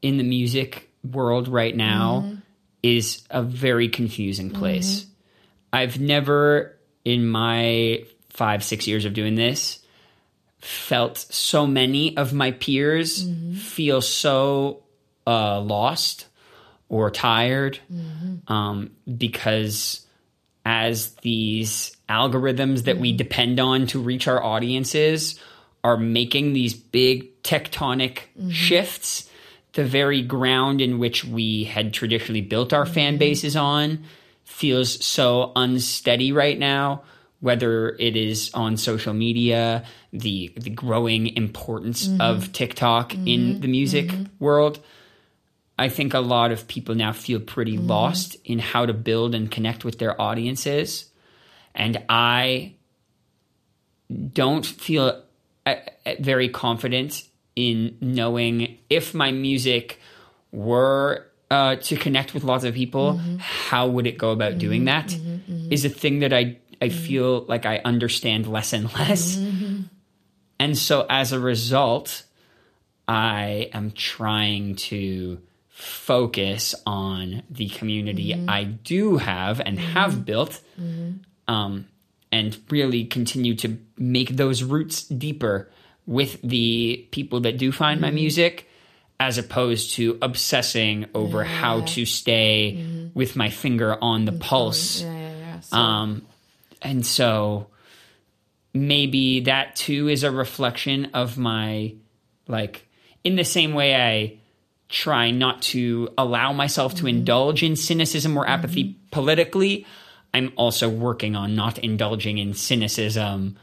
[0.01, 2.37] in the music world right now
[2.83, 5.07] is a very confusing place.
[5.73, 9.81] I've never, in my five, six years of doing this,
[10.61, 13.27] felt so many of my peers
[13.61, 14.85] feel so
[15.27, 16.27] uh, lost
[16.89, 17.79] or tired
[18.47, 20.07] um, because
[20.65, 23.17] as these algorithms that we mm-hmm.
[23.17, 25.41] depend on to reach our audiences
[25.83, 28.51] are making these big tectonic mm-hmm.
[28.51, 29.29] shifts,
[29.73, 32.95] the very ground in which we had traditionally built our mm-hmm.
[32.95, 34.05] fan bases on
[34.45, 37.03] feels so unsteady right now
[37.43, 44.11] whether it is on social media the the growing importance of TikTok in the music
[44.39, 44.79] world.
[45.77, 49.51] I think a lot of people now feel pretty lost in how to build and
[49.51, 51.07] connect with their audiences.
[51.75, 52.75] And I
[54.33, 55.23] don't feel
[55.67, 57.25] uh, uh, very confident
[57.57, 60.01] in knowing if my music
[60.51, 63.37] were uh, to connect with lots of people, mm-hmm.
[63.39, 64.59] how would it go about mm-hmm.
[64.59, 65.09] doing that?
[65.09, 65.73] Mm-hmm.
[65.73, 69.37] Is a thing that I, I feel like I understand less and less.
[70.59, 72.23] And so as a result,
[73.09, 80.61] I am trying to focus on the community I do have and have built,
[81.49, 81.87] um,
[82.31, 85.71] and really continue to make those roots deeper
[86.07, 88.17] with the people that do find my mm-hmm.
[88.17, 88.69] music,
[89.21, 93.09] as opposed to obsessing over how to stay mm-hmm.
[93.15, 94.41] with my finger on the mm-hmm.
[94.41, 95.03] pulse.
[95.03, 96.27] yeah yeah yeah so, Um,
[96.81, 97.69] and so
[98.75, 101.95] maybe that too is a reflection of my,
[102.49, 102.89] like,
[103.23, 104.39] in the same way I
[104.89, 109.87] try not to allow myself to indulge in cynicism or apathy politically,
[110.35, 113.57] I'm also working on not indulging in cynicism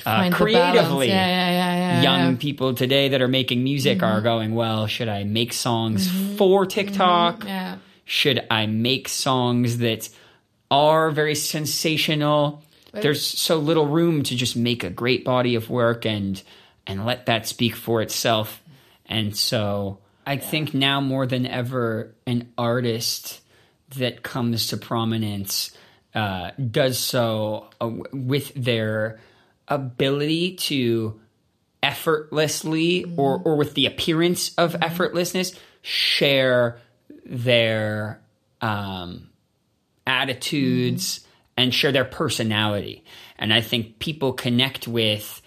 [0.00, 0.52] uh, find the balance.
[0.54, 1.08] creatively.
[1.08, 4.24] yeah yeah yeah yeah Young people today that are making music are mm-hmm.
[4.24, 6.36] going, well, should I make songs mm-hmm.
[6.36, 6.70] for mm-hmm.
[6.70, 7.44] TikTok?
[7.44, 10.08] yeah should I make songs that
[10.70, 12.62] are very sensational?
[12.92, 16.42] There's so little room to just make a great body of work and
[16.86, 18.62] and let that speak for itself.
[19.04, 23.42] And so I think now more than ever, an artist
[23.98, 25.76] that comes to prominence
[26.16, 29.20] uh, does so uh, with their
[29.68, 31.20] ability to
[31.82, 36.78] effortlessly or or with the appearance of effortlessness share
[37.26, 38.20] their
[38.62, 39.28] um,
[40.06, 41.20] attitudes
[41.56, 43.04] and share their personality.
[43.38, 45.42] And i think people connect with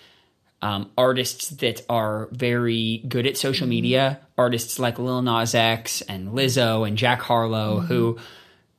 [0.61, 4.19] um, artists that are very good at social media.
[4.37, 8.19] Artists like lil nas x and lizzo and jack harlow who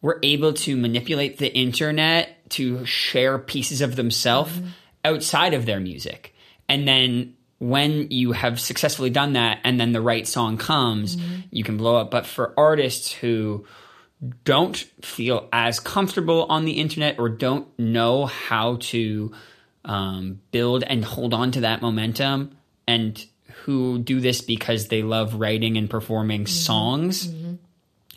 [0.02, 4.68] were able to manipulate the internet to share pieces of themselves mm-hmm.
[5.04, 6.34] outside of their music.
[6.68, 11.40] And then when you have successfully done that and then the right song comes, mm-hmm.
[11.50, 12.10] you can blow up.
[12.10, 13.66] But for artists who
[14.44, 19.32] don't feel as comfortable on the internet or don't know how to
[19.84, 23.24] um, build and hold on to that momentum and
[23.64, 26.52] who do this because they love writing and performing mm-hmm.
[26.52, 27.32] songs,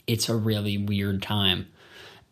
[0.08, 1.68] it's a really weird time.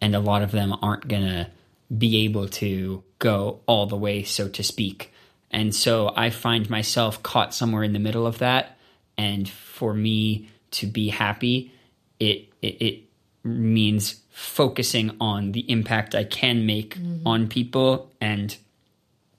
[0.02, 1.48] And a lot of them aren't going to
[1.96, 5.14] be able to go all the way, so to speak.
[5.52, 8.78] And so I find myself caught somewhere in the middle of that.
[9.18, 11.74] And for me to be happy,
[12.20, 13.04] it, it, it
[13.44, 17.28] means focusing on the impact I can make mm-hmm.
[17.28, 18.56] on people and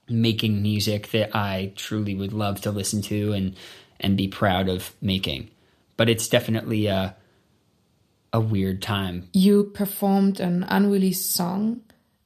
[0.08, 3.56] making music that I truly would love to listen to and
[3.98, 5.48] and be proud of making.
[5.96, 7.14] But it's definitely a
[8.32, 9.28] a weird time.
[9.32, 11.80] you performed an unreleased song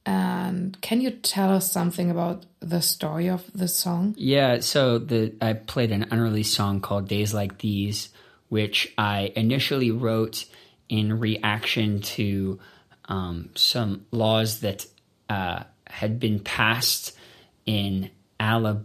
[0.04, 5.34] and can you tell us something about the story of the song Yeah, so the
[5.40, 8.10] I played an unreleased song called Days Like These,
[8.48, 10.44] which I initially wrote
[10.88, 12.60] in reaction to
[13.08, 14.86] um, some laws that
[15.28, 17.16] uh, had been passed
[17.64, 18.84] in Alabama,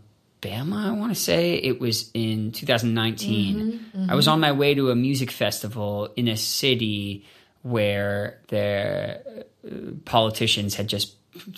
[0.87, 1.53] I want to say.
[1.53, 3.55] It was in 2019.
[3.55, 4.33] Mm-hmm, I was mm-hmm.
[4.33, 7.25] on my way to a music festival in a city
[7.61, 9.69] where the uh,
[10.05, 11.15] politicians had just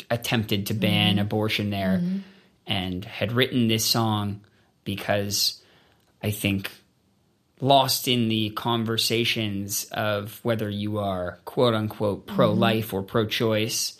[0.09, 1.21] attempted to ban mm-hmm.
[1.21, 2.01] abortion there
[2.67, 4.41] and had written this song
[4.83, 5.61] because
[6.21, 6.71] I think
[7.59, 13.99] lost in the conversations of whether you are quote unquote pro life or pro choice,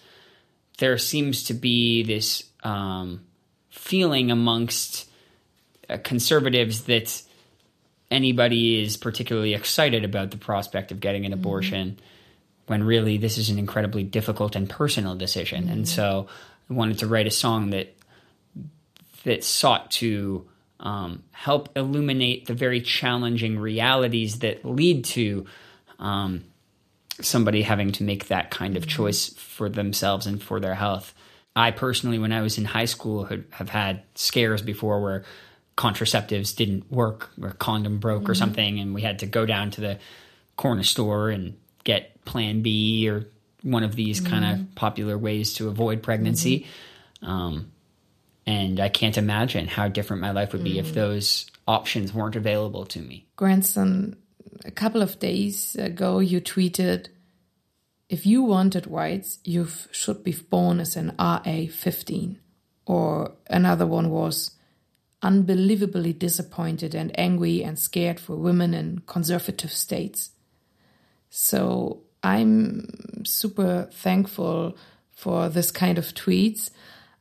[0.78, 3.22] there seems to be this um,
[3.74, 5.10] feeling amongst
[5.90, 7.22] uh, conservatives that
[8.12, 12.00] anybody is particularly excited about the prospect of getting an abortion
[12.68, 15.68] when really this is an incredibly difficult and personal decision.
[15.70, 16.28] And so
[16.70, 17.96] I wanted to write a song that
[19.24, 20.48] that sought to
[20.80, 25.46] um, help illuminate the very challenging realities that lead to
[25.98, 26.44] um,
[27.22, 31.14] somebody having to make that kind of choice for themselves and for their health.
[31.56, 35.24] I personally, when I was in high school, had, have had scares before where
[35.78, 38.34] contraceptives didn't work or condom broke or mm-hmm.
[38.34, 40.00] something, and we had to go down to the
[40.56, 43.28] corner store and get Plan B or
[43.62, 44.74] one of these kind of mm-hmm.
[44.76, 46.66] popular ways to avoid pregnancy.
[47.22, 47.30] Mm-hmm.
[47.30, 47.72] Um,
[48.46, 50.94] and I can't imagine how different my life would be if mm.
[50.96, 53.26] those options weren't available to me.
[53.38, 54.18] Grandson,
[54.66, 57.08] a couple of days ago, you tweeted,
[58.14, 62.38] "If you wanted whites, you should be born as an AR 15."
[62.86, 64.52] Or another one was,
[65.24, 70.20] "Unbelievably disappointed and angry and scared for women in conservative states."
[71.30, 74.78] So I'm super thankful
[75.10, 76.70] for this kind of tweets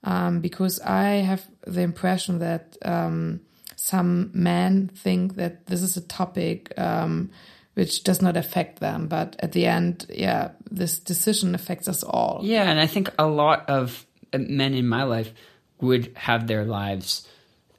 [0.04, 3.40] um, because I have the impression that um,
[3.76, 7.30] some men think that this is a topic um,
[7.74, 12.40] which does not affect them, but at the end, yeah, this decision affects us all.
[12.42, 15.32] Yeah, and I think a lot of uh, men in my life
[15.80, 17.26] would have their lives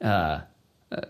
[0.00, 0.40] uh,
[0.90, 1.00] uh,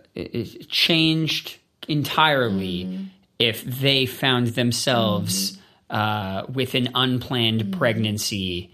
[0.69, 1.59] changed
[1.89, 5.59] entirely if they found themselves
[5.91, 8.73] uh, with an unplanned pregnancy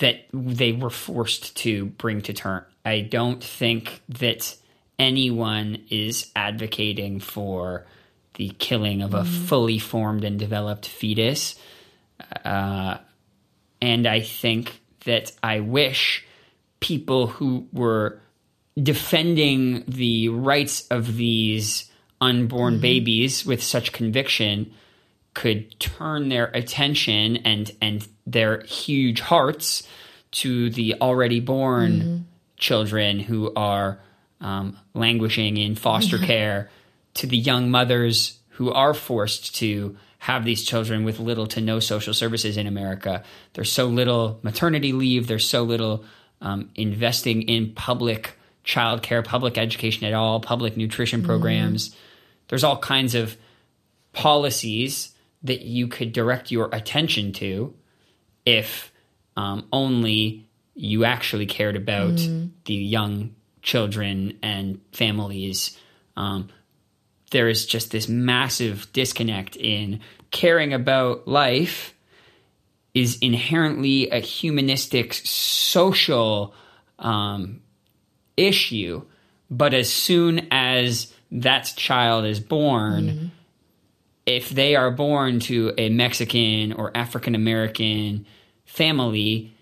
[0.00, 2.64] that they were forced to bring to term.
[2.84, 4.56] I don't think that
[4.98, 7.86] anyone is advocating for
[8.36, 11.56] the killing of a fully formed and developed fetus.
[12.44, 12.98] Uh,
[13.82, 16.24] and I think that I wish
[16.80, 18.20] people who were
[18.80, 24.72] defending the rights of these unborn babies with such conviction
[25.34, 29.86] could turn their attention and and their huge hearts
[30.30, 32.26] to the already born
[32.56, 34.00] children who are
[34.40, 36.70] um, languishing in foster care,
[37.16, 41.78] to the young mothers who are forced to have these children with little to no
[41.78, 43.22] social services in America.
[43.52, 45.26] There's so little maternity leave.
[45.26, 46.04] There's so little
[46.40, 48.32] um, investing in public
[48.64, 51.94] childcare, public education at all, public nutrition programs.
[52.48, 53.36] There's all kinds of
[54.12, 57.74] policies that you could direct your attention to
[58.44, 58.92] if
[59.36, 62.18] um, only you actually cared about
[62.64, 65.78] the young children and families.
[66.16, 66.48] Um,
[67.30, 70.00] there is just this massive disconnect in
[70.30, 71.94] caring about life
[72.94, 76.54] is inherently a humanistic social
[76.98, 77.60] um,
[78.36, 79.02] issue
[79.50, 83.30] but as soon as that child is born
[84.24, 88.26] if they are born to a mexican or african american
[88.64, 89.52] family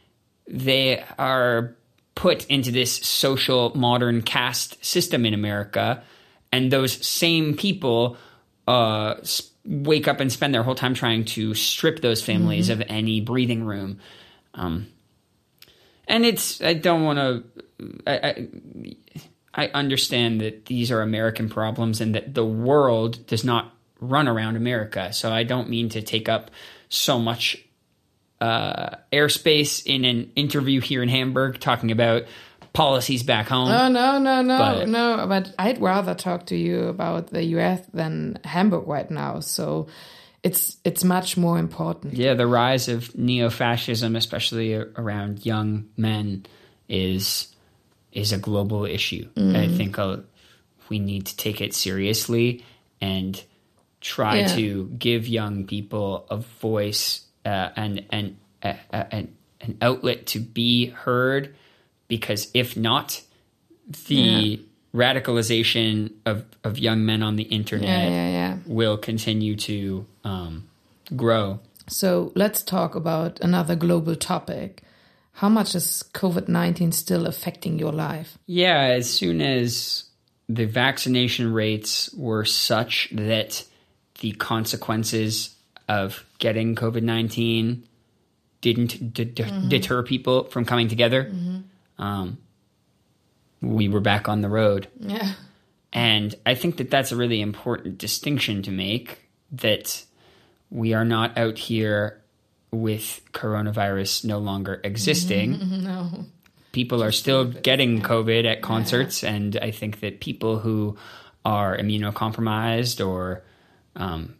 [0.47, 1.75] they are
[2.15, 6.03] put into this social modern caste system in america
[6.55, 8.17] and those same people
[8.69, 9.17] uh,
[9.65, 13.65] wake up and spend their whole time trying to strip those families of any breathing
[13.65, 13.99] room.
[14.55, 14.87] Um,
[16.07, 17.45] and it's I don't want to.
[18.07, 18.47] I, I
[19.53, 24.55] I understand that these are American problems and that the world does not run around
[24.55, 25.13] America.
[25.13, 26.53] So I don't mean to take up
[26.89, 27.65] so much
[28.41, 32.25] uh, airspace in an interview here in Hamburg talking about
[32.75, 33.69] policies back home.
[33.71, 35.27] Oh no, no, no, But- no!
[35.27, 37.81] But I'd rather talk to you about the U.S.
[37.95, 39.41] than Hamburg right now.
[39.41, 39.87] So
[40.43, 42.15] it's it's much more important.
[42.15, 46.45] Yeah, the rise of neo-fascism, especially around young men,
[46.89, 47.49] is
[48.13, 49.29] is a global issue.
[49.37, 50.19] I think uh,
[50.89, 52.65] we need to take it seriously
[53.01, 53.43] and
[54.01, 54.49] try Yeah.
[54.57, 60.41] to give young people a voice uh, and and uh, uh, an an outlet to
[60.41, 61.55] be heard.
[62.09, 63.23] Because if not,
[64.09, 64.61] the
[64.95, 68.57] radicalization of, of young men on the internet Yeah, yeah, yeah.
[68.67, 70.69] will continue to um,
[71.17, 71.61] grow.
[71.89, 74.83] So let's talk about another global topic.
[75.39, 78.39] how much is COVID 19 still affecting your life?
[78.47, 80.05] Yeah, as soon as
[80.49, 83.65] the vaccination rates were such that
[84.21, 85.55] the consequences
[85.89, 87.83] of getting COVID 19
[88.61, 91.31] didn't d- d- deter people from coming together,
[91.99, 92.39] um,
[93.61, 94.89] we were back on the road.
[95.01, 95.33] Yeah.
[95.93, 100.05] And I think that that's a really important distinction to make that
[100.71, 102.21] we are not out here
[102.73, 105.59] with coronavirus no longer existing.
[105.85, 106.25] No.
[106.73, 110.97] People are still getting COVID at concerts, and I think that people who
[111.45, 113.45] are immunocompromised or
[113.95, 114.35] um,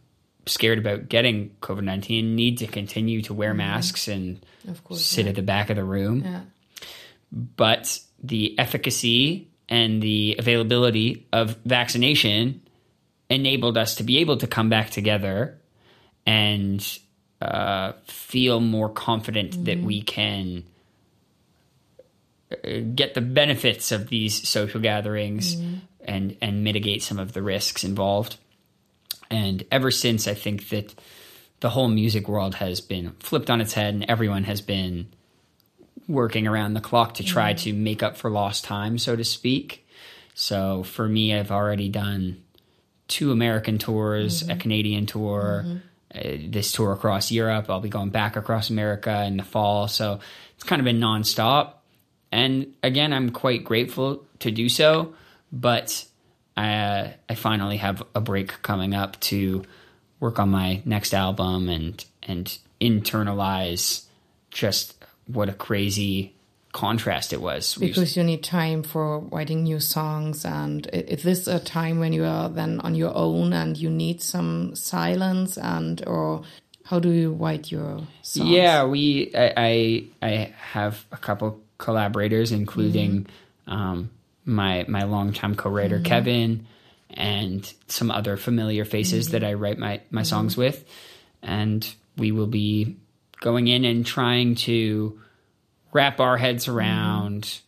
[0.45, 5.01] scared about getting COVID 19 need to continue to wear masks and Of course.
[5.01, 6.41] sit at the back of the room Yeah.
[7.31, 12.61] But the efficacy and the availability of vaccination
[13.29, 15.59] enabled us to be able to come back together
[16.25, 16.99] and
[17.41, 20.63] uh, feel more confident that we can
[22.51, 25.55] uh, get the benefits of these social gatherings
[26.01, 28.37] and and mitigate some of the risks involved.
[29.29, 30.93] And ever since, I think that
[31.59, 35.07] the whole music world has been flipped on its head, and everyone has been
[36.07, 37.63] working around the clock to try mm-hmm.
[37.63, 39.87] to make up for lost time, so to speak.
[40.33, 42.43] So for me, I've already done
[43.07, 44.51] two American tours, mm-hmm.
[44.51, 45.77] a Canadian tour, mm-hmm.
[46.17, 47.69] uh, this tour across Europe.
[47.69, 49.87] I'll be going back across America in the fall.
[49.87, 50.19] So
[50.55, 51.73] it's kind of been nonstop.
[52.31, 55.13] And again, I'm quite grateful to do so,
[55.51, 56.05] but
[56.57, 59.63] I, I finally have a break coming up to
[60.19, 64.05] work on my next album and and internalize
[64.51, 64.94] just
[65.27, 66.35] what a crazy
[66.71, 67.75] contrast it was.
[67.75, 72.25] Because you need time for writing new songs, and is this a time when you
[72.25, 76.43] are then on your own and you need some silence, and or
[76.83, 78.49] how do you write your songs?
[78.49, 83.73] Yeah, we I, I I have a couple collaborators, including mm-hmm.
[83.73, 84.09] um,
[84.43, 86.03] my my longtime co-writer mm-hmm.
[86.03, 86.67] Kevin,
[87.09, 89.31] and some other familiar faces mm-hmm.
[89.31, 90.83] that I write my my songs with,
[91.41, 92.97] and we will be
[93.45, 95.21] going in and trying to
[95.93, 97.59] wrap our heads around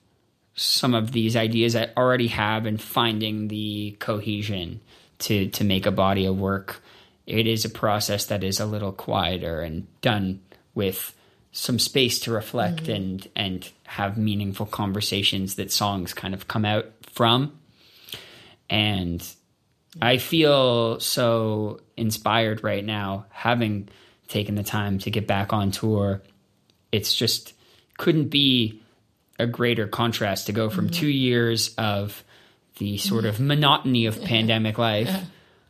[0.55, 4.81] some of these ideas I already have and finding the cohesion
[5.19, 6.81] to to make a body of work.
[7.27, 10.41] It is a process that is a little quieter and done
[10.73, 11.15] with
[11.51, 12.93] some space to reflect mm-hmm.
[12.93, 17.55] and and have meaningful conversations that songs kind of come out from.
[18.67, 19.23] And
[20.01, 23.89] I feel so inspired right now having
[24.27, 26.21] taken the time to get back on tour.
[26.91, 27.53] It's just
[27.97, 28.81] couldn't be
[29.39, 32.23] a greater contrast to go from two years of
[32.77, 35.13] the sort of monotony of pandemic life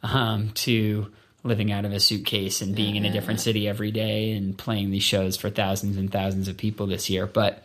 [0.04, 1.12] um, to
[1.44, 4.92] living out of a suitcase and being in a different city every day and playing
[4.92, 7.26] these shows for thousands and thousands of people this year.
[7.26, 7.64] But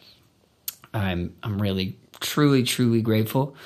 [0.95, 3.57] I'm I'm really truly truly grateful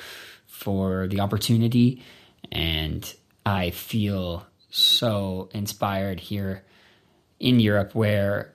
[0.46, 2.02] for the opportunity.
[2.50, 3.12] And
[3.44, 6.64] I feel so inspired here
[7.38, 8.52] in Europe where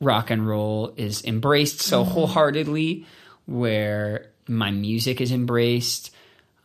[0.00, 3.06] rock and roll is embraced so wholeheartedly,
[3.46, 6.14] where my music is embraced.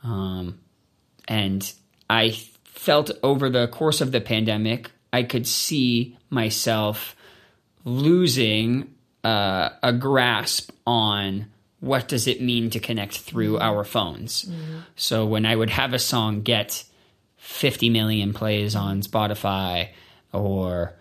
[0.03, 0.59] Um,
[1.27, 1.71] and
[2.09, 2.31] I
[2.63, 7.15] felt over the course of the pandemic, I could see myself
[7.83, 8.93] losing
[9.23, 11.47] uh, a grasp on
[11.79, 14.49] what does it mean to connect through our phones.
[14.95, 16.83] So when I would have a song get
[17.37, 19.89] 50 million plays on Spotify
[20.33, 20.93] or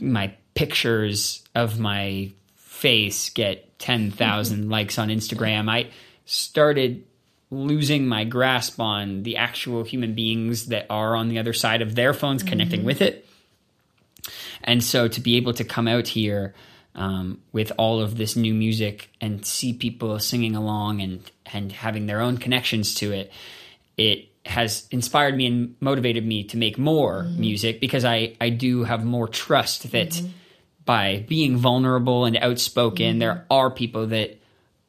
[0.00, 5.90] my pictures of my face get 10,000 likes on Instagram, I
[6.24, 7.04] started
[7.50, 11.94] losing my grasp on the actual human beings that are on the other side of
[11.94, 13.26] their phones connecting with it.
[14.64, 16.54] And so to be able to come out here
[16.96, 22.06] um, with all of this new music and see people singing along and, and having
[22.06, 23.32] their own connections to it,
[23.96, 27.40] it has inspired me and motivated me to make more mm-hmm.
[27.40, 30.28] music because I, I do have more trust that mm-hmm.
[30.84, 33.18] by being vulnerable and outspoken, mm-hmm.
[33.18, 34.38] there are people that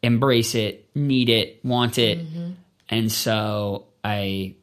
[0.03, 2.19] embrace it, need it, want it.
[2.89, 4.55] And so I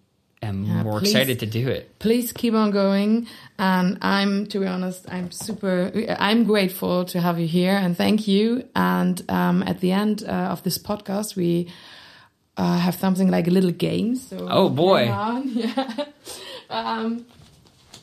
[0.44, 1.10] am more please.
[1.10, 1.98] excited to do it.
[1.98, 3.26] please keep on going
[3.58, 8.28] and i'm to be honest i'm super i'm grateful to have you here and thank
[8.28, 11.68] you and um, at the end uh, of this podcast we
[12.56, 15.02] uh, have something like a little game so Oh, boy.
[15.44, 16.04] yeah
[16.70, 17.24] um,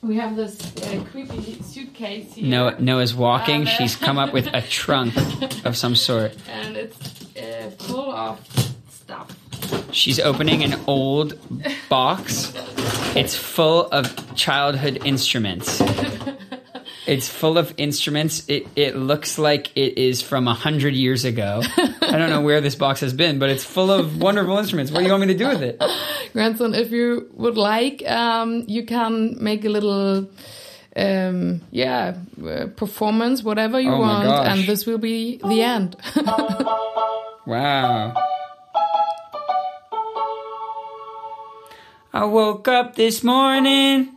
[0.03, 3.67] we have this uh, creepy suitcase here Noah, Noah's walking.
[3.67, 5.15] Uh, She's come up with a trunk
[5.65, 6.35] of some sort.
[6.49, 6.97] and it's
[7.37, 8.39] uh, full of
[8.89, 9.35] stuff
[9.91, 11.37] She's opening an old
[11.89, 12.51] box.
[13.15, 15.79] It's full of childhood instruments.
[17.07, 18.43] It's full of instruments.
[18.47, 21.61] It it looks like it is from a hundred years ago.
[21.77, 24.91] I don't know where this box has been, but it's full of wonderful instruments.
[24.91, 25.81] What do you want me to do with it?
[26.33, 30.29] grandson, if you would like, um, you can make a little,
[30.95, 35.95] um, yeah, uh, performance, whatever you Oh want, and this will be the end.
[37.47, 38.13] Wow.
[42.13, 44.10] I woke up this morning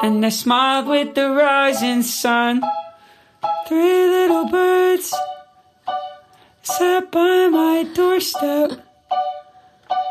[0.00, 2.62] and I smiled with the rising sun.
[3.66, 5.14] Three little birds
[6.62, 8.80] sat by my doorstep,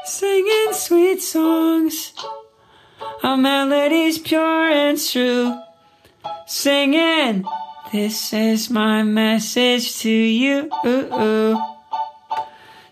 [0.06, 2.14] singing sweet songs.
[3.24, 5.56] Our melodies pure and true,
[6.46, 7.46] singing.
[7.92, 10.70] This is my message to you.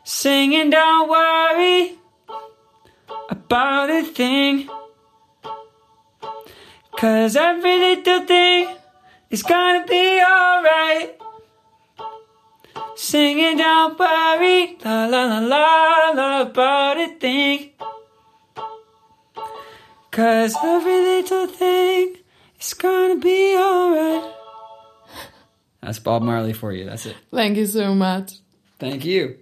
[0.03, 1.97] Singing, don't worry
[3.29, 4.69] about a thing.
[6.99, 8.75] Cause every little thing
[9.29, 11.17] is gonna be alright.
[12.97, 17.69] Singing, don't worry, la la la la la about a thing.
[20.11, 22.17] Cause every little thing
[22.59, 24.33] is gonna be alright.
[25.81, 26.83] That's Bob Marley for you.
[26.83, 27.15] That's it.
[27.31, 28.33] Thank you so much.
[28.77, 29.37] Thank you.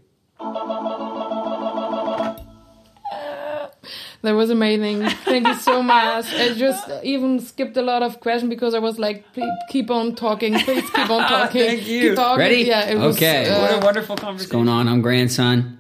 [4.28, 5.08] That was amazing.
[5.24, 6.26] Thank you so much.
[6.34, 10.16] I just even skipped a lot of questions because I was like, please keep on
[10.16, 10.54] talking.
[10.60, 11.66] Please keep on talking.
[11.66, 12.02] Thank you.
[12.10, 12.40] Keep talking.
[12.40, 12.64] Ready?
[12.64, 13.48] Yeah, it was, Okay.
[13.50, 14.50] uh, what a wonderful conversation.
[14.50, 14.90] What's going on?
[14.90, 15.78] I'm grandson.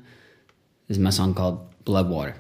[0.87, 2.35] This is my song called Blood Water.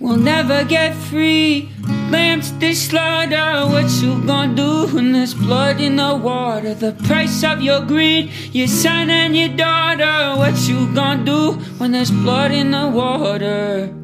[0.00, 1.68] We'll never get free.
[2.10, 3.68] Lambs they slaughter.
[3.68, 6.72] What you gonna do when there's blood in the water?
[6.72, 10.38] The price of your greed, your son and your daughter.
[10.38, 13.94] What you gonna do when there's blood in the water?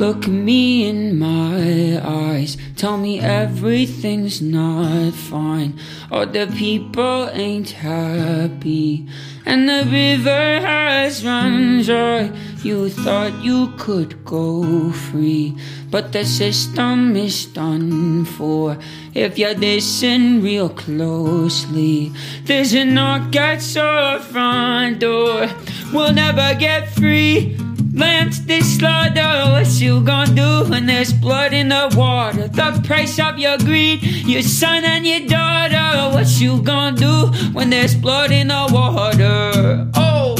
[0.00, 2.56] Look me in my eyes.
[2.74, 5.78] Tell me everything's not fine.
[6.10, 9.06] All the people ain't happy.
[9.44, 12.32] And the river has run dry.
[12.62, 15.54] You thought you could go free.
[15.90, 18.78] But the system is done for.
[19.12, 22.10] If you listen real closely,
[22.44, 25.46] there's a knock at your front door.
[25.92, 27.58] We'll never get free.
[27.92, 32.46] Lambs they slaughter, what you gonna do when there's blood in the water?
[32.48, 36.14] The price of your greed, your son and your daughter.
[36.14, 39.88] What you gonna do when there's blood in the water?
[39.96, 40.36] Oh,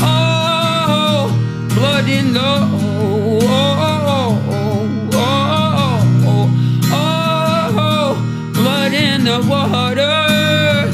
[0.00, 0.08] oh
[1.30, 2.83] oh blood in the
[9.48, 10.90] water.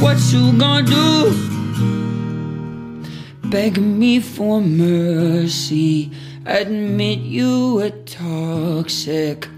[0.00, 1.32] What you gonna do?
[3.48, 6.10] Beg me for mercy.
[6.46, 9.48] Admit you were toxic.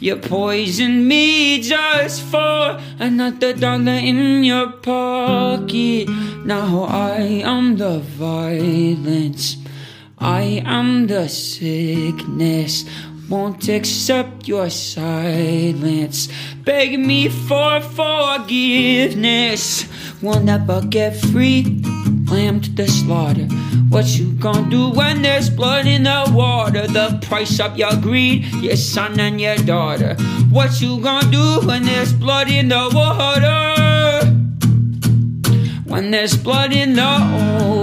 [0.00, 6.08] You poisoned me just for another dollar in your pocket.
[6.46, 9.58] Now I am the violence.
[10.16, 12.84] I am the sickness.
[13.30, 16.28] Won't accept your silence.
[16.64, 19.86] Beg me for forgiveness.
[20.20, 21.80] We'll never get free.
[22.28, 23.46] Lamb to the slaughter.
[23.88, 26.88] What you gonna do when there's blood in the water?
[26.88, 30.16] The price of your greed, your son and your daughter.
[30.50, 34.26] What you gonna do when there's blood in the water?
[35.84, 37.79] When there's blood in the oh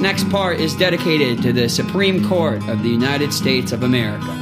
[0.00, 4.36] next part is dedicated to the Supreme Court of the United States of America.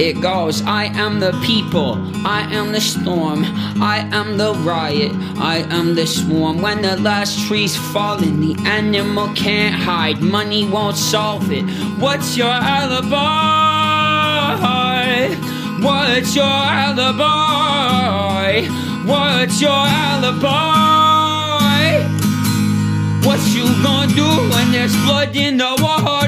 [0.00, 3.44] It goes, I am the people, I am the storm,
[3.82, 6.62] I am the riot, I am the swarm.
[6.62, 11.64] When the last tree's falling, the animal can't hide, money won't solve it.
[12.00, 13.10] What's your alibi?
[15.82, 18.29] What's your alibi?
[19.06, 20.50] What's your alibi?
[23.24, 26.19] What you gonna do when there's blood in the water?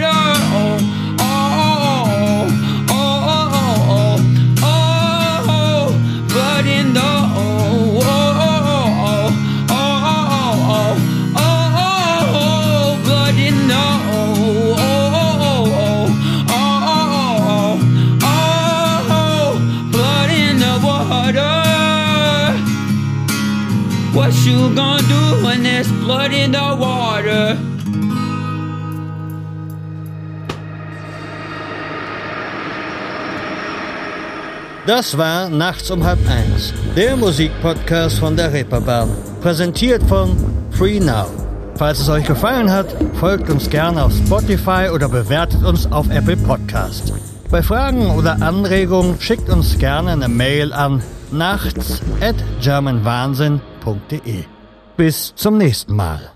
[34.86, 39.10] Das war Nachts um halb eins, der Musikpodcast von der Reeperbahn.
[39.40, 40.36] Präsentiert von
[40.72, 41.26] Free Now.
[41.76, 46.36] Falls es euch gefallen hat, folgt uns gerne auf Spotify oder bewertet uns auf Apple
[46.36, 47.12] Podcast.
[47.48, 54.44] Bei Fragen oder Anregungen schickt uns gerne eine Mail an nachts at germanwahnsinn.de.
[54.96, 56.31] Bis zum nächsten Mal.